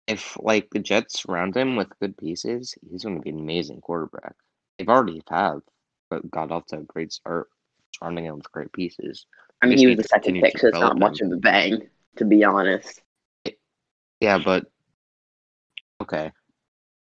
[0.07, 3.81] if like the Jets surround him with good pieces, he's going to be an amazing
[3.81, 4.35] quarterback.
[4.77, 5.61] They've already have,
[6.09, 7.49] but got off to a great start
[7.95, 9.25] surrounding him with great pieces.
[9.61, 11.31] I mean, he was the second pick, so it's not much him.
[11.31, 11.87] of a bang,
[12.17, 13.01] to be honest.
[14.19, 14.65] Yeah, but
[16.01, 16.31] okay.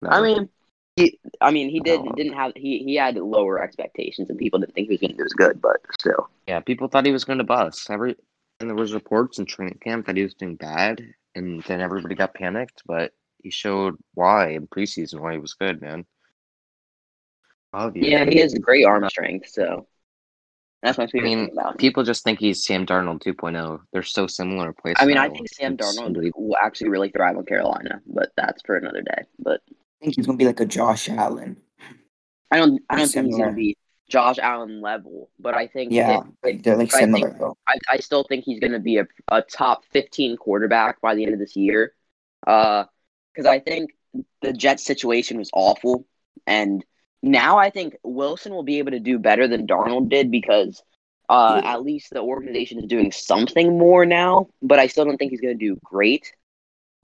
[0.05, 0.49] I mean,
[0.97, 2.12] he, I mean, he did No.
[2.12, 5.17] didn't have he he had lower expectations, and people didn't think he was going to
[5.17, 6.29] do as good, but still.
[6.47, 7.91] Yeah, people thought he was going to bust.
[7.91, 8.17] Every
[8.61, 11.03] and there was reports in training camp that he was doing bad,
[11.35, 12.83] and then everybody got panicked.
[12.87, 16.07] But he showed why in preseason why he was good, man.
[17.73, 18.12] Obviously.
[18.12, 19.87] Yeah, he has great arm strength, so
[20.83, 21.77] that's my I mean, thing about him.
[21.79, 23.81] people just think he's Sam Darnold 2.0.
[23.92, 24.73] They're so similar.
[24.73, 28.31] Play I mean, I think Sam It's Darnold will actually really thrive on Carolina, but
[28.37, 29.23] that's for another day.
[29.38, 31.57] But I think he's gonna be like a Josh Allen.
[32.53, 35.93] I don't I don't think he's going to be Josh Allen level, but I think
[35.93, 37.57] Yeah, it- they're like I think- though.
[37.67, 41.25] I, I still think he's going to be a, a top 15 quarterback by the
[41.25, 41.95] end of this year.
[42.47, 42.85] Uh,
[43.33, 43.93] because I think
[44.43, 46.05] the Jets situation was awful.
[46.47, 46.85] And
[47.23, 50.83] now I think Wilson will be able to do better than Darnold did because
[51.31, 54.49] uh, at least the organization is doing something more now.
[54.61, 56.35] But I still don't think he's going to do great.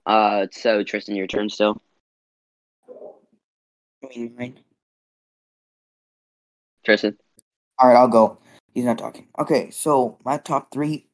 [0.05, 1.81] Uh, so, Tristan, your turn still.
[2.87, 4.59] I mean, mine.
[6.85, 7.17] Tristan.
[7.79, 8.37] All right, I'll go.
[8.73, 9.27] He's not talking.
[9.39, 11.05] Okay, so my top three.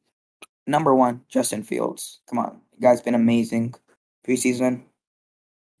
[0.66, 2.20] Number one, Justin Fields.
[2.28, 3.74] Come on, the guy's been amazing
[4.26, 4.82] preseason.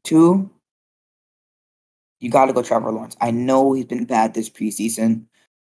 [0.04, 0.48] Two,
[2.20, 3.16] you got to go Trevor Lawrence.
[3.20, 5.24] I know he's been bad this preseason,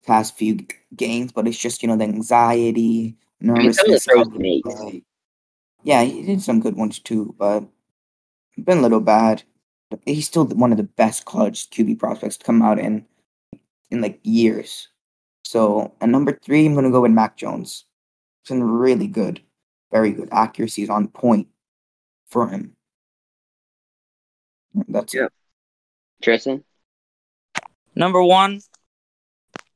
[0.05, 4.05] past few g- games, but it's just you know the anxiety, some of the nervousness.
[4.05, 4.67] throws of he makes.
[4.69, 5.03] the play.
[5.83, 7.63] Yeah, he did some good ones too, but
[8.57, 9.43] been a little bad.
[9.91, 13.05] But he's still one of the best college QB prospects to come out in
[13.93, 14.89] in like years.
[15.45, 17.85] So, and number three, I'm gonna go with Mac Jones.
[18.41, 19.41] It's been really good,
[19.91, 20.27] very good.
[20.31, 21.47] Accuracy is on point
[22.27, 22.75] for him.
[24.87, 25.25] That's Yeah.
[25.25, 25.33] it.
[26.21, 26.63] Tristan.
[27.95, 28.61] Number one,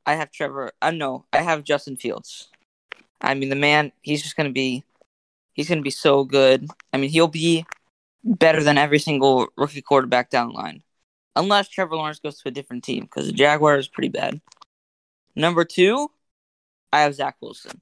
[0.04, 0.72] I have Trevor.
[0.82, 2.48] I uh, no, I have Justin Fields.
[3.20, 4.84] I mean, the man, he's just gonna be,
[5.52, 6.66] he's gonna be so good.
[6.92, 7.64] I mean, he'll be
[8.24, 10.82] better than every single rookie quarterback down the line,
[11.38, 14.40] unless Trevor Lawrence goes to a different team because the Jaguars is pretty bad.
[15.36, 16.10] Number two,
[16.92, 17.80] I have Zach Wilson.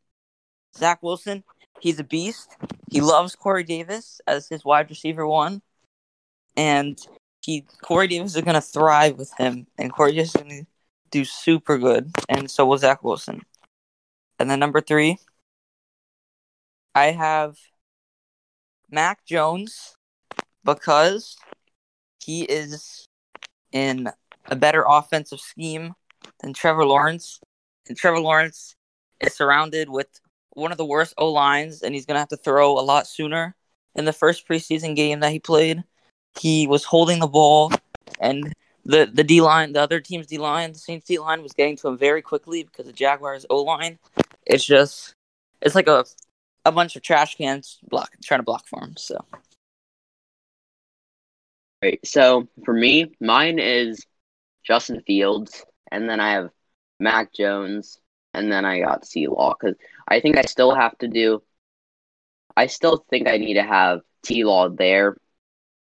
[0.77, 1.42] Zach Wilson,
[1.81, 2.55] he's a beast.
[2.90, 5.62] He loves Corey Davis as his wide receiver one,
[6.57, 7.01] and
[7.40, 10.66] he Corey Davis is gonna thrive with him, and Corey Davis is gonna
[11.11, 13.40] do super good, and so will Zach Wilson.
[14.38, 15.19] And then number three,
[16.95, 17.57] I have
[18.90, 19.97] Mac Jones
[20.62, 21.38] because
[22.23, 23.07] he is
[23.73, 24.09] in
[24.47, 25.95] a better offensive scheme
[26.41, 27.41] than Trevor Lawrence,
[27.89, 28.77] and Trevor Lawrence
[29.21, 30.09] is surrounded with
[30.51, 33.55] one of the worst O lines, and he's gonna have to throw a lot sooner.
[33.95, 35.83] In the first preseason game that he played,
[36.39, 37.73] he was holding the ball,
[38.21, 38.53] and
[38.85, 41.77] the the D line, the other team's D line, the Saints D line was getting
[41.77, 43.99] to him very quickly because the Jaguars O line.
[44.47, 45.15] It's just,
[45.61, 46.05] it's like a
[46.65, 48.95] a bunch of trash cans block trying to block for him.
[48.97, 49.25] So
[51.83, 52.01] Right.
[52.05, 54.05] So for me, mine is
[54.65, 56.51] Justin Fields, and then I have
[56.99, 58.01] Mac Jones,
[58.35, 59.77] and then I got C Law because
[60.09, 61.43] I think I still have to do.
[62.57, 65.17] I still think I need to have T Law there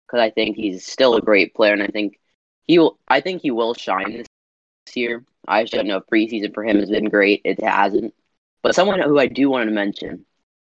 [0.07, 2.21] because I think he's still a great player, and I think
[2.67, 2.99] he will.
[3.09, 5.25] I think he will shine this year.
[5.49, 7.41] I just don't know if preseason for him has been great.
[7.45, 8.15] It hasn't.
[8.63, 10.27] But someone who I do want to mention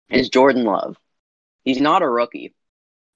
[0.09, 0.97] is Jordan Love.
[1.65, 2.53] He's not a rookie,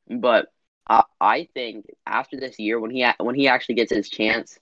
[0.08, 0.52] but
[0.88, 4.58] I, I think after this year, when he when he actually gets his chance,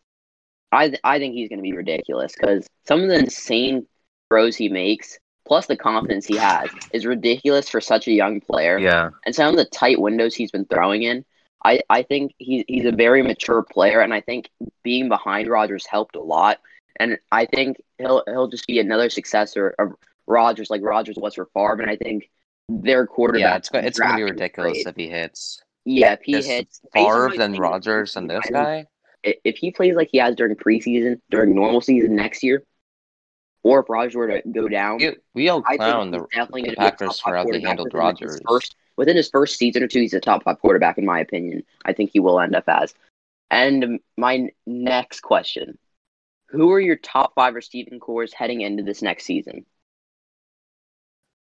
[0.71, 3.87] I I think he's going to be ridiculous because some of the insane
[4.29, 8.77] throws he makes, plus the confidence he has, is ridiculous for such a young player.
[8.77, 9.09] Yeah.
[9.25, 11.25] And some of the tight windows he's been throwing in,
[11.63, 14.49] I, I think he's he's a very mature player, and I think
[14.83, 16.59] being behind Rodgers helped a lot.
[16.99, 19.93] And I think he'll he'll just be another successor of
[20.27, 21.81] Rodgers, like Rodgers was for Favre.
[21.81, 22.29] And I think
[22.69, 23.41] their quarterback.
[23.41, 24.87] Yeah, it's it's gonna be ridiculous great.
[24.87, 25.62] if he hits.
[25.85, 28.85] Yeah, if he hits Favre than Rodgers and this guy.
[29.23, 32.63] if he plays like he has during preseason, during normal season next year,
[33.63, 36.75] or if Rodgers were to go down, We, we all clown the definitely the going
[36.75, 37.91] to be a top Packers for how they handled.
[38.47, 41.63] First, within his first season or two, he's a top five quarterback in my opinion.
[41.85, 42.93] I think he will end up as.
[43.51, 45.77] And my next question:
[46.49, 49.65] Who are your top five receiving cores heading into this next season?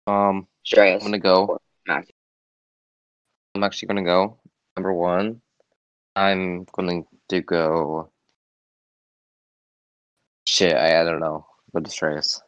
[0.07, 1.59] Um, Shreyas, I'm gonna go.
[1.87, 2.07] Max.
[3.57, 4.37] I'm actually gonna go.
[4.75, 5.41] Number one,
[6.15, 8.11] I'm going to go.
[10.45, 11.45] Shit, I, I don't know.
[11.73, 12.39] Go to Shreyas.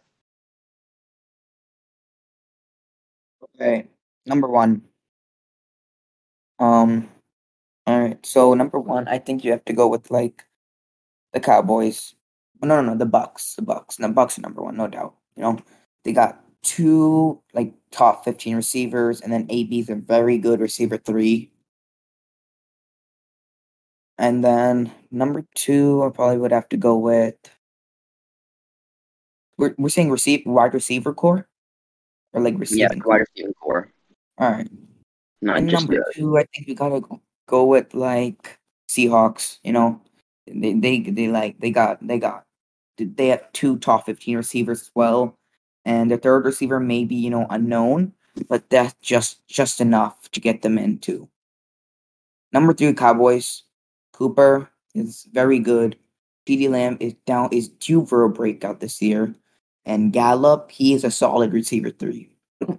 [3.56, 3.88] Okay,
[4.28, 4.84] number one.
[6.60, 7.10] Um,
[7.88, 8.24] all right.
[8.24, 10.46] So number one, I think you have to go with like
[11.34, 12.14] the Cowboys.
[12.62, 13.56] No, no, no, the Bucks.
[13.56, 13.96] The Bucks.
[13.96, 15.16] The Bucks are number one, no doubt.
[15.36, 15.60] You know,
[16.04, 21.52] they got two like top fifteen receivers, and then AB's a very good receiver three.
[24.18, 27.36] And then number two, I probably would have to go with.
[29.58, 31.48] We're we're saying receive wide receiver core,
[32.34, 33.00] or like Yeah, receiving.
[33.00, 33.14] core?
[33.14, 33.94] wide receiver core,
[34.38, 34.70] All right.
[35.42, 39.60] not And number two, I think we gotta go, go with like Seahawks.
[39.64, 40.02] You know,
[40.48, 42.46] they they they like they got they got
[42.98, 45.39] they have two top fifteen receivers as well,
[45.86, 48.14] and the third receiver may be you know unknown,
[48.48, 51.30] but that's just just enough to get them into.
[52.52, 53.64] Number three, Cowboys.
[54.14, 55.96] Cooper is very good.
[56.48, 59.36] CeeDee Lamb is down is due for a breakout this year,
[59.86, 62.30] and Gallup he is a solid receiver three.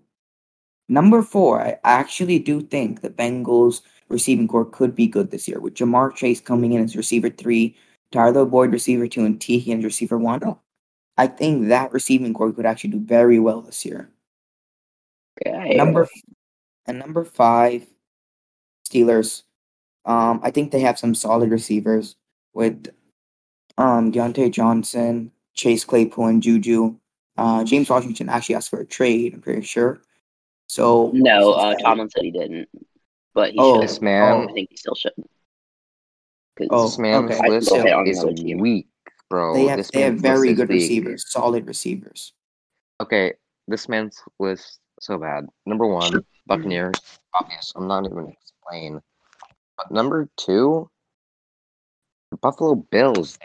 [0.88, 5.60] Number four, I actually do think the Bengals receiving core could be good this year
[5.60, 7.76] with Ja'Marr Chase coming in as receiver three,
[8.10, 10.42] Tyler Boyd receiver two, and Tee Higgins receiver one.
[11.20, 14.08] I think that receiving core could actually do very well this year.
[15.46, 15.76] Okay.
[15.76, 16.08] Number
[16.86, 17.86] and number five,
[18.88, 19.42] Steelers.
[20.06, 22.16] Um, I think they have some solid receivers
[22.54, 22.88] with
[23.76, 26.96] um Diontae Johnson, Chase Claypool, and Juju.
[27.36, 29.34] Uh, James Washington actually asked for a trade.
[29.34, 30.00] I'm pretty sure.
[30.68, 32.66] So No, uh, Tomlin said he didn't,
[33.34, 33.88] but he Oh, should.
[33.90, 35.12] This man, I think he still should.
[36.70, 37.48] Oh, this man's okay.
[37.50, 38.88] list on is another weak,
[39.30, 39.54] bro.
[39.54, 40.82] they have this they have very good weak.
[40.82, 42.34] receivers, solid receivers.
[43.00, 43.32] Okay,
[43.68, 45.46] this man's list so bad.
[45.64, 46.94] Number one, Buccaneers.
[47.40, 47.72] Obvious.
[47.74, 49.00] I'm not even explain.
[49.76, 50.90] But number two,
[52.30, 53.38] the Buffalo Bills,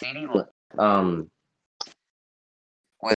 [0.00, 0.30] dude.
[0.34, 0.46] With
[0.78, 1.30] um,
[3.00, 3.14] with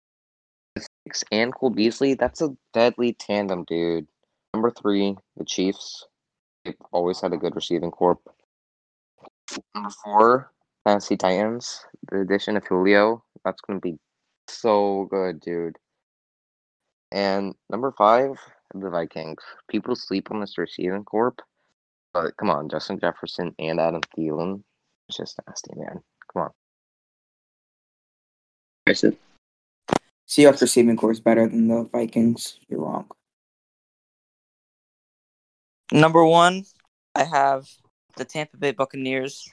[1.04, 4.08] Diggs and Cole Beasley, that's a deadly tandem, dude.
[4.52, 6.06] Number three, the Chiefs.
[6.64, 8.20] They've always had a good receiving corp.
[9.74, 10.50] Number four,
[10.84, 11.84] Fantasy Titans.
[12.10, 13.24] The addition of Julio.
[13.44, 13.98] That's gonna be
[14.48, 15.76] so good, dude.
[17.12, 18.38] And number five,
[18.74, 19.42] the Vikings.
[19.68, 21.40] People sleep on this receiving corp,
[22.12, 24.62] but come on, Justin Jefferson and Adam Thielen.
[25.08, 26.00] It's just nasty, man.
[26.32, 26.50] Come on.
[28.86, 29.16] Harrison.
[30.28, 32.58] Seahawks receiving core is better than the Vikings.
[32.68, 33.06] You're wrong.
[35.90, 36.64] Number one,
[37.14, 37.66] I have
[38.16, 39.48] the Tampa Bay Buccaneers.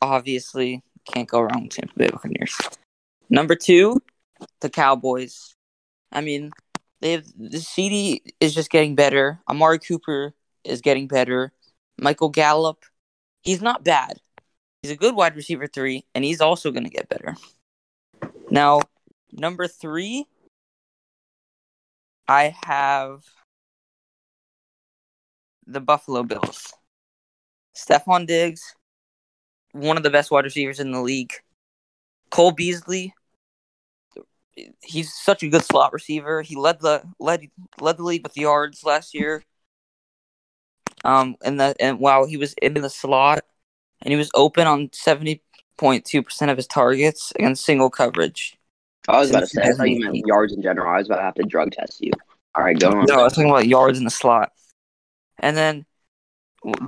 [0.00, 0.82] Obviously,
[1.12, 2.56] can't go wrong with Tampa Bay Buccaneers.
[3.30, 4.00] Number two,
[4.60, 5.54] the Cowboys.
[6.12, 6.50] I mean,
[7.00, 9.40] they have the CeeDee is just getting better.
[9.48, 10.34] Amari Cooper
[10.64, 11.52] is getting better.
[11.98, 12.84] Michael Gallup,
[13.42, 14.18] he's not bad.
[14.82, 17.36] He's a good wide receiver three, and he's also going to get better.
[18.50, 18.80] Now,
[19.32, 20.26] number three,
[22.28, 23.24] I have
[25.66, 26.72] the Buffalo Bills.
[27.76, 28.74] Stefon Diggs,
[29.72, 31.32] one of the best wide receivers in the league.
[32.30, 33.14] Cole Beasley,
[34.82, 36.42] he's such a good slot receiver.
[36.42, 37.48] He led the led
[37.80, 39.42] led the league with yards last year.
[41.04, 43.44] Um, and the and while he was in the slot,
[44.02, 45.42] and he was open on seventy
[45.76, 48.58] point two percent of his targets against single coverage.
[49.06, 50.92] I was about to say, I thought you meant yards in general.
[50.92, 52.12] I was about to have to drug test you.
[52.54, 53.06] All right, go on.
[53.06, 54.52] No, I was talking about yards in the slot.
[55.38, 55.86] And then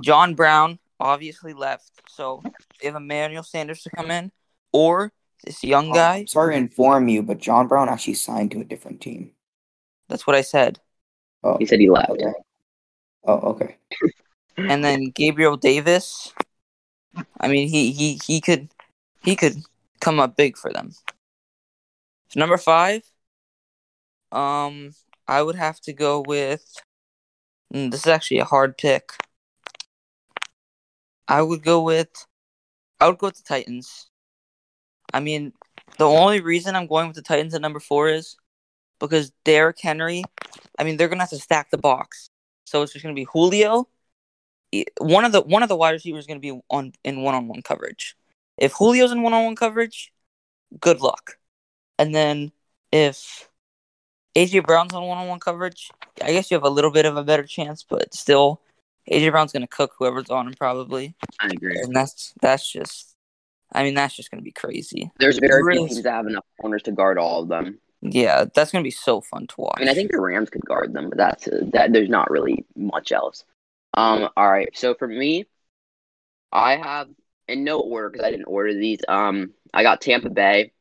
[0.01, 2.41] John Brown obviously left, so
[2.79, 4.31] they have Emmanuel Sanders to come in,
[4.71, 5.11] or
[5.43, 6.17] this young guy.
[6.19, 9.31] I'm sorry to inform you, but John Brown actually signed to a different team.
[10.07, 10.79] That's what I said.
[11.43, 12.11] Oh, He said he left.
[12.11, 12.33] okay.
[13.23, 13.77] Oh, okay.
[14.57, 16.33] And then Gabriel Davis.
[17.39, 18.69] I mean, he he he could
[19.23, 19.57] he could
[19.99, 20.91] come up big for them.
[22.29, 23.03] So number five,
[24.31, 24.93] um,
[25.27, 26.63] I would have to go with.
[27.73, 29.11] mm, This is actually a hard pick.
[31.31, 32.09] I would go with.
[32.99, 34.09] I would go with the Titans.
[35.13, 35.53] I mean,
[35.97, 38.35] the only reason I'm going with the Titans at number four is
[38.99, 40.23] because Derrick Henry.
[40.77, 42.29] I mean, they're gonna have to stack the box,
[42.65, 43.87] so it's just gonna be Julio.
[44.99, 47.47] One of the one of the wide receivers is gonna be on in one on
[47.47, 48.17] one coverage.
[48.57, 50.11] If Julio's in one on one coverage,
[50.81, 51.37] good luck.
[51.97, 52.51] And then
[52.91, 53.49] if
[54.35, 57.15] AJ Brown's on one on one coverage, I guess you have a little bit of
[57.15, 58.59] a better chance, but still,
[59.09, 61.79] AJ Brown's gonna cook whoever's on him probably, I agree.
[61.81, 63.15] and that's that's just,
[63.71, 65.11] I mean, that's just gonna be crazy.
[65.19, 67.79] There's very Really- few teams that have enough corners to guard all of them.
[68.01, 69.75] Yeah, that's gonna be so fun to watch.
[69.77, 71.93] I mean, I think the Rams could guard them, but that's that.
[71.93, 73.43] There's not really much else.
[73.93, 74.29] Um.
[74.37, 74.69] All right.
[74.75, 75.45] So for me,
[76.51, 77.09] I have
[77.47, 78.99] in no order because I didn't order these.
[79.07, 79.53] Um.
[79.73, 80.71] I got Tampa Bay.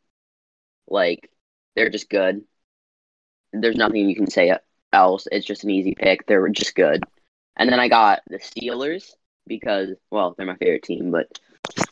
[0.89, 1.31] Like
[1.77, 2.43] they're just good.
[3.53, 4.57] There's nothing you can say
[4.93, 5.29] else.
[5.31, 6.27] It's just an easy pick.
[6.27, 7.05] They're just good.
[7.57, 9.12] And then I got the Steelers
[9.46, 11.26] because well, they're my favorite team, but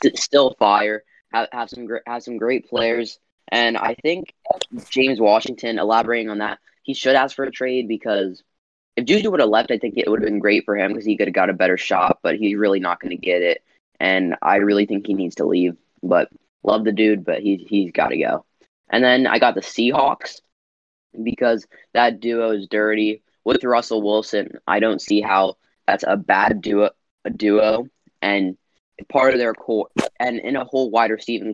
[0.01, 1.03] st- still fire.
[1.31, 4.33] Have have some gr- have some great players, and I think
[4.89, 8.43] James Washington, elaborating on that, he should ask for a trade because
[8.95, 11.05] if Juju would have left, I think it would have been great for him because
[11.05, 13.63] he could have got a better shot, but he's really not going to get it.
[13.99, 15.77] And I really think he needs to leave.
[16.03, 16.29] But
[16.63, 18.45] love the dude, but he, he's got to go.
[18.89, 20.41] And then I got the Seahawks
[21.21, 23.23] because that duo is dirty.
[23.49, 25.55] With Russell Wilson, I don't see how
[25.87, 26.91] that's a bad duo,
[27.25, 27.87] a duo
[28.21, 28.55] and
[29.11, 29.89] part of their core,
[30.19, 31.53] and in a whole wide receiving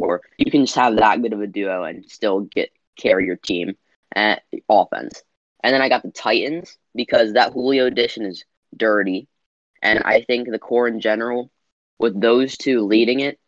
[0.00, 3.36] core, you can just have that good of a duo and still get carry your
[3.36, 3.76] team
[4.16, 5.22] at offense.
[5.62, 8.44] And then I got the Titans because that Julio addition is
[8.76, 9.28] dirty,
[9.80, 11.52] and I think the core in general,
[12.00, 13.38] with those two leading it,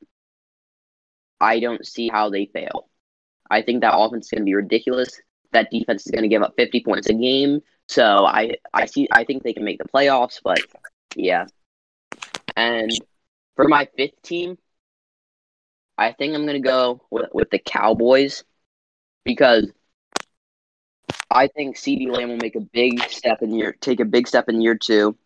[1.40, 2.88] I don't see how they fail.
[3.50, 5.20] I think that offense is going to be ridiculous.
[5.50, 7.62] That defense is going to give up 50 points a game.
[7.90, 9.08] So I, I see.
[9.10, 10.60] I think they can make the playoffs, but
[11.16, 11.46] yeah.
[12.56, 12.92] And
[13.56, 14.58] for my fifth team,
[15.98, 18.44] I think I'm to go with, with the Cowboys
[19.24, 19.66] because
[21.28, 24.48] I think CeeDee Lamb will make a big step in year, take a big step
[24.48, 25.16] in year two,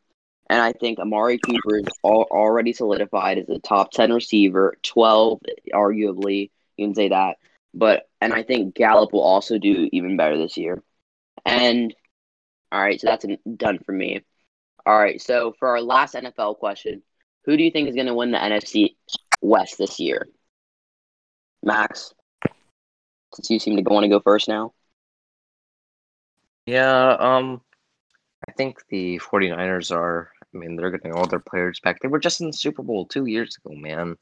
[0.49, 5.41] and I think Amari Cooper is all, already solidified as a top ten receiver, twelve
[5.75, 7.37] arguably you can say that,
[7.75, 10.83] but and I think Gallup will also do even better this year.
[11.45, 11.95] And
[12.75, 13.25] all right, so that's
[13.57, 14.25] done for me.
[14.85, 17.05] All right, so for our last NFL question,
[17.45, 18.97] who do you think is going to win the NFC
[19.41, 20.27] West this year?
[21.63, 22.13] Max,
[23.33, 24.73] since you seem to want to go first now.
[26.67, 27.61] Yeah, um,
[28.49, 32.01] I think the 49ers are, I mean, they're getting all their players back.
[32.01, 34.17] They were just in the Super Bowl two years ago, man.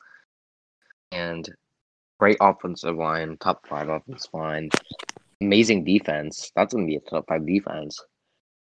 [1.11, 1.49] And
[2.21, 4.69] great offensive line, top five offensive line,
[5.41, 6.53] amazing defense.
[6.55, 7.99] That's going to be a top five defense.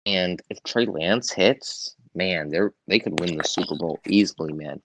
[0.07, 4.81] And if Trey Lance hits, man, they're they could win the Super Bowl easily, man.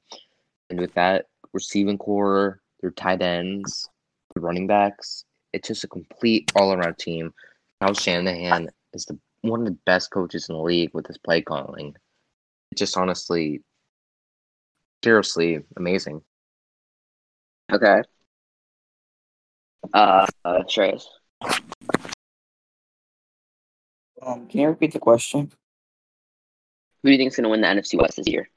[0.70, 3.89] And with that receiving core, their tight ends,
[4.34, 7.34] the running backs, it's just a complete all around team.
[7.82, 11.41] Kyle Shanahan is the one of the best coaches in the league with his play
[11.41, 11.95] calling.
[12.72, 13.61] It's just honestly,
[15.03, 16.22] seriously amazing.
[17.72, 18.01] Okay.
[19.93, 21.05] Uh, uh Shreyas.
[24.26, 25.51] Um, can you repeat the question?
[27.03, 28.49] Who do you think is going to win the NFC West this year?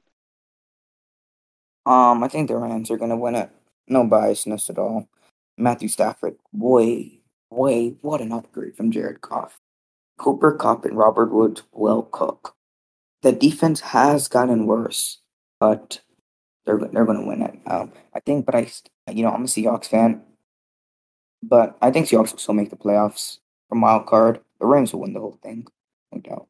[1.88, 3.48] Um, I think the Rams are gonna win it.
[3.86, 5.08] No biasness at all.
[5.56, 9.58] Matthew Stafford, way, way, what an upgrade from Jared Goff.
[10.18, 12.54] Cooper Kupp and Robert Woods will cook.
[13.22, 15.22] The defense has gotten worse,
[15.58, 16.02] but
[16.66, 17.58] they're they're gonna win it.
[17.66, 18.70] Um, I think, but I,
[19.10, 20.20] you know, I'm a Seahawks fan,
[21.42, 23.38] but I think Seahawks will still make the playoffs
[23.70, 24.40] from wild card.
[24.60, 25.66] The Rams will win the whole thing,
[26.12, 26.48] no doubt.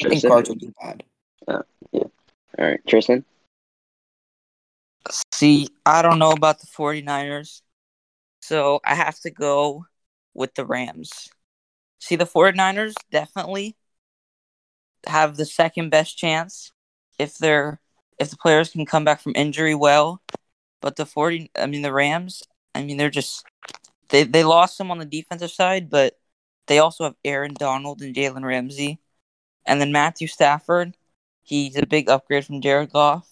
[0.00, 0.30] I think Tristan?
[0.30, 1.04] Cards will do bad.
[1.48, 1.62] Oh,
[1.92, 2.04] yeah.
[2.58, 3.24] All right, Tristan.
[5.32, 7.62] See, I don't know about the 49ers,
[8.40, 9.86] so I have to go
[10.34, 11.30] with the Rams.
[12.00, 13.76] See, the 49ers definitely
[15.06, 16.72] have the second best chance
[17.18, 17.80] if they're
[18.18, 20.20] if the players can come back from injury well.
[20.80, 22.42] But the 40 I mean the Rams,
[22.74, 23.44] I mean they're just
[24.10, 26.18] they they lost some on the defensive side, but
[26.66, 29.00] they also have Aaron Donald and Jalen Ramsey.
[29.66, 30.96] And then Matthew Stafford,
[31.42, 33.28] he's a big upgrade from Jared Goff.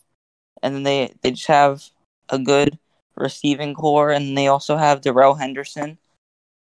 [0.63, 1.85] And then they, they just have
[2.29, 2.79] a good
[3.17, 5.99] receiving core, and they also have Darrell Henderson,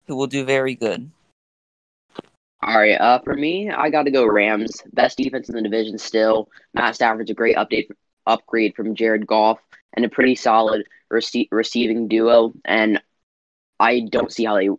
[0.08, 1.10] who will do very good.
[2.62, 4.82] All right, uh, for me, I got to go Rams.
[4.94, 6.50] Best defense in the division still.
[6.74, 7.90] Matt Stafford's a great update
[8.26, 9.60] upgrade from Jared Goff
[9.94, 12.54] and a pretty solid rece- receiving duo.
[12.66, 13.02] And
[13.80, 14.70] I don't see how they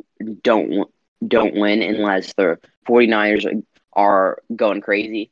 [0.42, 0.90] don't
[1.26, 5.30] don't win unless the 49ers are going crazy.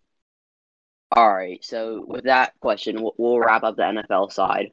[1.12, 4.72] All right, so with that question, we'll, we'll wrap up the NFL side.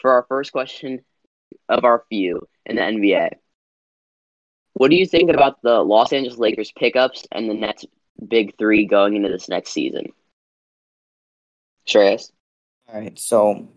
[0.00, 1.00] For our first question
[1.68, 3.30] of our few in the NBA,
[4.74, 7.84] what do you think about the Los Angeles Lakers pickups and the Nets
[8.26, 10.12] big three going into this next season?
[11.86, 12.30] Shreyas?
[12.88, 13.68] All right, so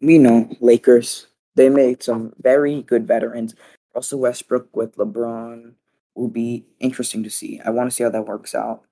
[0.00, 1.26] we know Lakers.
[1.56, 3.54] They made some very good veterans.
[3.94, 5.72] Russell Westbrook with LeBron
[6.14, 7.60] will be interesting to see.
[7.64, 8.82] I want to see how that works out.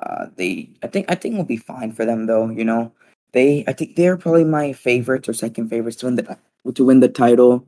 [0.00, 2.48] Uh, they, I think, I think will be fine for them though.
[2.48, 2.92] You know,
[3.32, 6.38] they, I think they're probably my favorites or second favorites to win the
[6.74, 7.66] to win the title.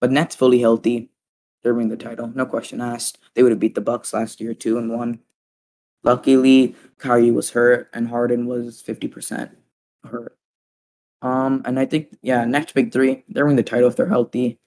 [0.00, 1.10] But Nets fully healthy,
[1.62, 3.18] they're winning the title, no question asked.
[3.34, 5.20] They would have beat the Bucks last year two and one.
[6.02, 9.50] Luckily, Kyrie was hurt and Harden was fifty percent
[10.04, 10.36] hurt.
[11.22, 14.58] Um, and I think yeah, next big three, they're winning the title if they're healthy,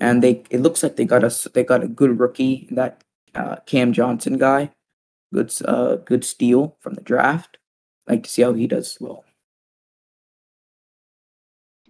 [0.00, 3.02] and they it looks like they got a they got a good rookie that
[3.34, 4.70] uh, Cam Johnson guy,
[5.32, 7.58] good uh good steal from the draft.
[8.06, 9.24] like to see how he does well.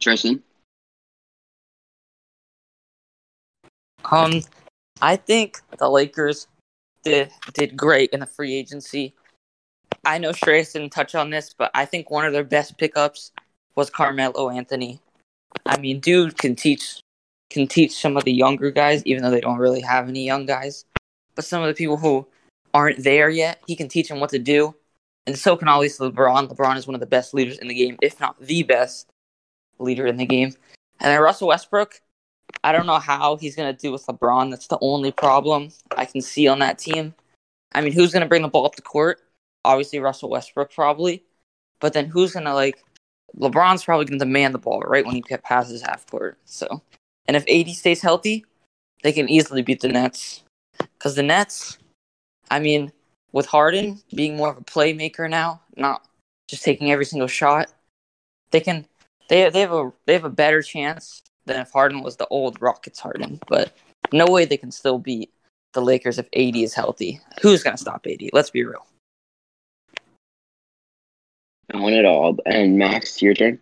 [0.00, 0.42] Tristan.
[4.10, 4.42] Um,
[5.02, 6.46] I think the Lakers
[7.04, 9.14] did did great in the free agency.
[10.04, 13.32] I know Shreyas didn't touch on this, but I think one of their best pickups
[13.78, 15.00] was Carmelo Anthony.
[15.64, 17.00] I mean, dude can teach
[17.48, 20.46] can teach some of the younger guys, even though they don't really have any young
[20.46, 20.84] guys.
[21.36, 22.26] But some of the people who
[22.74, 24.74] aren't there yet, he can teach them what to do.
[25.26, 26.52] And so can obviously LeBron.
[26.52, 29.06] LeBron is one of the best leaders in the game, if not the best
[29.78, 30.52] leader in the game.
[31.00, 32.00] And then Russell Westbrook,
[32.64, 34.50] I don't know how he's going to do with LeBron.
[34.50, 37.14] That's the only problem I can see on that team.
[37.72, 39.20] I mean, who's going to bring the ball up the court?
[39.64, 41.22] Obviously, Russell Westbrook, probably.
[41.80, 42.82] But then who's going to, like,
[43.36, 46.38] LeBron's probably going to demand the ball right when he passes half court.
[46.44, 46.82] So,
[47.26, 48.44] and if AD stays healthy,
[49.02, 50.42] they can easily beat the Nets.
[50.78, 51.78] Because the Nets,
[52.50, 52.92] I mean,
[53.32, 56.02] with Harden being more of a playmaker now, not
[56.48, 57.68] just taking every single shot,
[58.50, 58.86] they can
[59.28, 62.60] they they have a they have a better chance than if Harden was the old
[62.60, 63.40] Rockets Harden.
[63.48, 63.72] But
[64.12, 65.32] no way they can still beat
[65.74, 67.20] the Lakers if AD is healthy.
[67.42, 68.30] Who's gonna stop AD?
[68.32, 68.86] Let's be real.
[71.72, 72.36] I want it all.
[72.46, 73.60] And Max, your turn.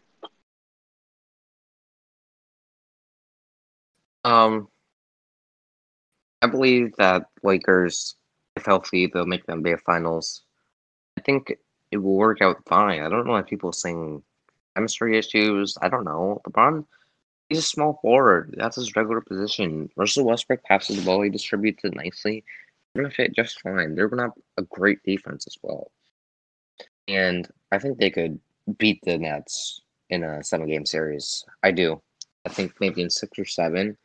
[4.25, 4.69] Um,
[6.43, 8.17] I believe that Lakers,
[8.57, 10.43] if healthy, they'll make them NBA Finals.
[11.19, 11.53] I think
[11.91, 13.01] it will work out fine.
[13.03, 14.23] I don't know why people are saying
[14.75, 15.77] chemistry issues.
[15.81, 16.41] I don't know.
[16.47, 16.85] LeBron,
[17.49, 18.55] he's a small forward.
[18.59, 19.91] That's his regular position.
[19.97, 21.23] Russell Westbrook passes the ball.
[21.23, 22.45] He distributes it nicely.
[22.95, 23.95] They're gonna fit just fine.
[23.95, 25.91] They're gonna have a great defense as well.
[27.09, 28.41] And I think they could
[28.79, 31.45] beat the Nets in a seven game series.
[31.63, 32.01] I do.
[32.45, 33.97] I think maybe in six or seven.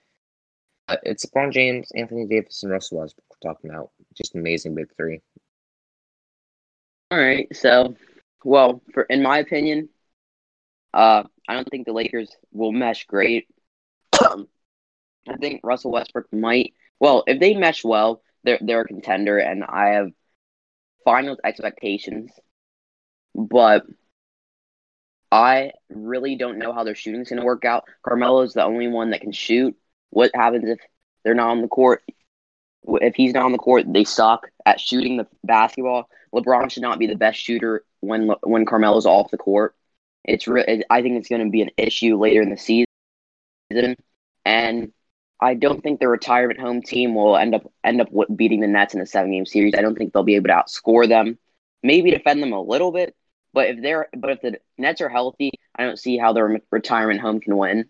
[0.88, 3.92] Uh, it's LeBron James, Anthony Davis, and Russell Westbrook talking about.
[4.16, 5.22] Just amazing big three.
[7.12, 7.48] All right.
[7.56, 7.96] So,
[8.44, 9.90] well, for in my opinion,
[10.94, 13.48] uh, I don't think the Lakers will mesh great.
[14.14, 16.74] I think Russell Westbrook might.
[17.00, 20.12] Well, if they mesh well, they're they're a contender, and I have
[21.06, 22.32] finals expectations.
[23.36, 23.86] But
[25.32, 27.86] I really don't know how their shooting's going to work out.
[28.06, 29.76] Carmelo's the only one that can shoot.
[30.10, 30.80] What happens if
[31.24, 32.04] they're not on the court?
[32.84, 36.10] If he's not on the court, they suck at shooting the basketball.
[36.34, 39.76] LeBron should not be the best shooter when when Carmelo's off the court.
[40.26, 42.86] It's re- I think it's going to be an issue later in the season,
[44.46, 44.92] and
[45.40, 48.94] I don't think the retirement home team will end up end up beating the Nets
[48.94, 49.76] in a seven game series.
[49.78, 51.38] I don't think they'll be able to outscore them.
[51.84, 53.16] Maybe defend them a little bit,
[53.54, 57.22] but if they're but if the Nets are healthy, I don't see how their retirement
[57.22, 57.86] home can win.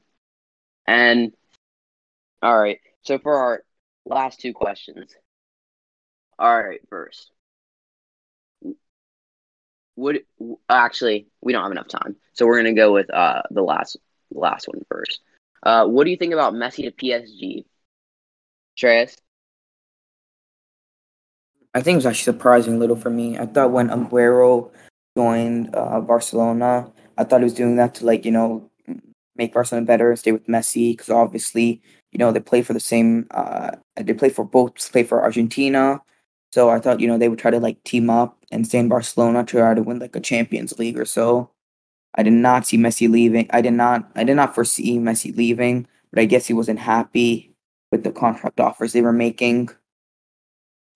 [0.87, 1.33] And
[2.41, 3.63] all right, so for our
[4.05, 5.13] last two questions.
[6.39, 7.31] All right, first,
[9.95, 10.23] would
[10.67, 13.97] actually we don't have enough time, so we're gonna go with uh the last
[14.31, 15.19] last one first.
[15.63, 17.65] Uh, what do you think about Messi to PSG?
[18.75, 19.15] Shreyas?
[21.73, 23.37] I think it was actually surprising little for me.
[23.37, 24.71] I thought when Aguero
[25.17, 28.69] joined uh, Barcelona, I thought he was doing that to like you know
[29.35, 31.81] make Barcelona better stay with Messi because obviously
[32.11, 33.27] you know they play for the same.
[33.31, 36.01] Uh, they play for both play for Argentina,
[36.51, 38.89] so I thought you know they would try to like team up and stay in
[38.89, 41.51] Barcelona to try to win like a Champions League or so.
[42.15, 43.47] I did not see Messi leaving.
[43.51, 47.53] I did not I did not foresee Messi leaving, but I guess he wasn't happy
[47.91, 49.69] with the contract offers they were making.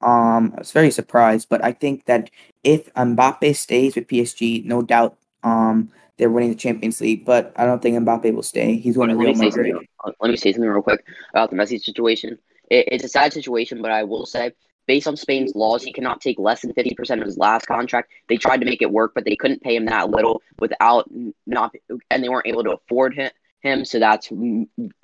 [0.01, 2.29] Um, I was very surprised, but I think that
[2.63, 7.25] if Mbappe stays with PSG, no doubt um they're winning the Champions League.
[7.25, 8.77] But I don't think Mbappe will stay.
[8.77, 9.75] He's going to Real Madrid.
[10.21, 12.37] Let me say something real quick about the Messi situation.
[12.69, 14.51] It, it's a sad situation, but I will say,
[14.87, 18.11] based on Spain's laws, he cannot take less than fifty percent of his last contract.
[18.29, 21.09] They tried to make it work, but they couldn't pay him that little without
[21.45, 21.73] not,
[22.09, 23.31] and they weren't able to afford him.
[23.65, 24.29] Him, so that's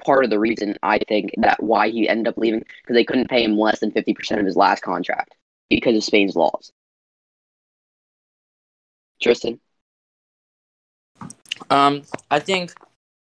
[0.06, 3.30] part of the reason I think that why he ended up leaving because they couldn't
[3.30, 5.36] pay him less than fifty percent of his last contract
[5.70, 6.72] because of Spain's laws.
[9.22, 9.60] Tristan,
[11.70, 12.74] Um, I think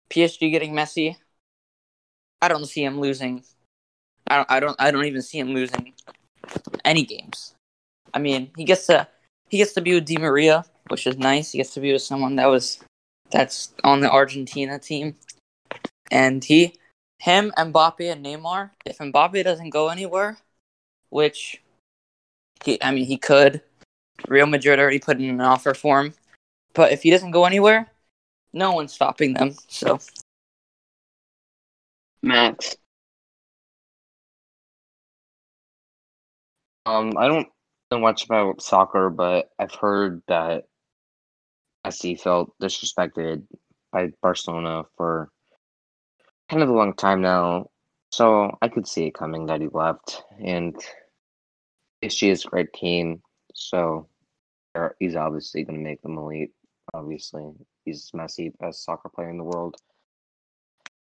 [0.10, 1.18] PSG getting Messi.
[2.42, 3.44] I don't see him losing.
[4.28, 4.52] I don't.
[4.52, 4.76] I don't.
[4.80, 5.94] I don't even see him losing
[6.84, 7.56] any games.
[8.14, 9.08] I mean, he gets to
[9.50, 11.52] he gets to be with Di Maria, which is nice.
[11.52, 12.80] He gets to be with someone that was
[13.32, 15.16] that's on the Argentina team,
[16.12, 16.76] and he,
[17.20, 18.72] him, Mbappe, and Neymar.
[18.86, 20.38] If Mbappe doesn't go anywhere,
[21.09, 21.62] which
[22.64, 23.62] he, I mean, he could.
[24.28, 26.14] Real Madrid already put in an offer for him,
[26.76, 27.89] but if he doesn't go anywhere,
[28.53, 29.55] no one's stopping them.
[29.68, 29.99] So
[32.22, 32.76] Max.
[36.86, 37.47] Um, I don't
[37.91, 40.66] know much about soccer, but I've heard that
[41.86, 43.43] Messi felt disrespected
[43.91, 45.30] by Barcelona for
[46.52, 47.70] kind of a long time now.
[48.12, 50.76] So I could see it coming that he left, and
[52.02, 53.22] PSG is a great team.
[53.54, 54.10] So
[54.76, 56.52] er, he's obviously going to make them elite.
[56.93, 57.49] Obviously,
[57.86, 59.78] he's Messi, best soccer player in the world.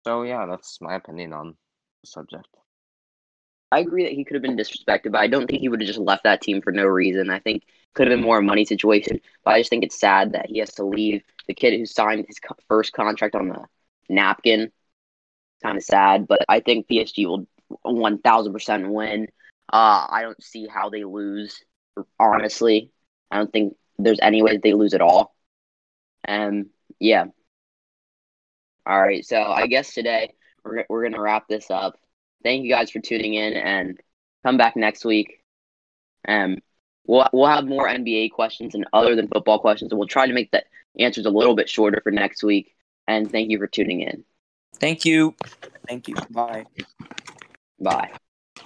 [0.06, 1.56] So yeah, that's my opinion on
[2.02, 2.48] the subject.
[3.72, 5.86] I agree that he could have been disrespected, but I don't think he would have
[5.86, 7.30] just left that team for no reason.
[7.30, 10.32] I think could have been more a money situation, but I just think it's sad
[10.32, 11.22] that he has to leave.
[11.46, 13.64] The kid who signed his co- first contract on the
[14.08, 14.72] napkin,
[15.62, 16.26] kind of sad.
[16.28, 17.46] But I think PSG will
[17.82, 19.28] one thousand percent win.
[19.70, 21.62] Uh, I don't see how they lose.
[22.18, 22.92] Honestly,
[23.30, 25.34] I don't think there's any way they lose at all.
[26.26, 26.66] Um,
[26.98, 27.26] yeah.
[28.86, 30.32] All right, so I guess today
[30.64, 31.98] we're we're gonna wrap this up
[32.42, 34.00] thank you guys for tuning in and
[34.44, 35.42] come back next week.
[36.26, 36.58] Um,
[37.06, 40.32] we'll we'll have more NBA questions and other than football questions, and we'll try to
[40.32, 40.62] make the
[40.98, 42.74] answers a little bit shorter for next week.
[43.06, 44.24] And thank you for tuning in.
[44.74, 45.34] Thank you.
[45.86, 46.16] Thank you.
[46.30, 46.66] Bye.
[47.80, 48.12] Bye.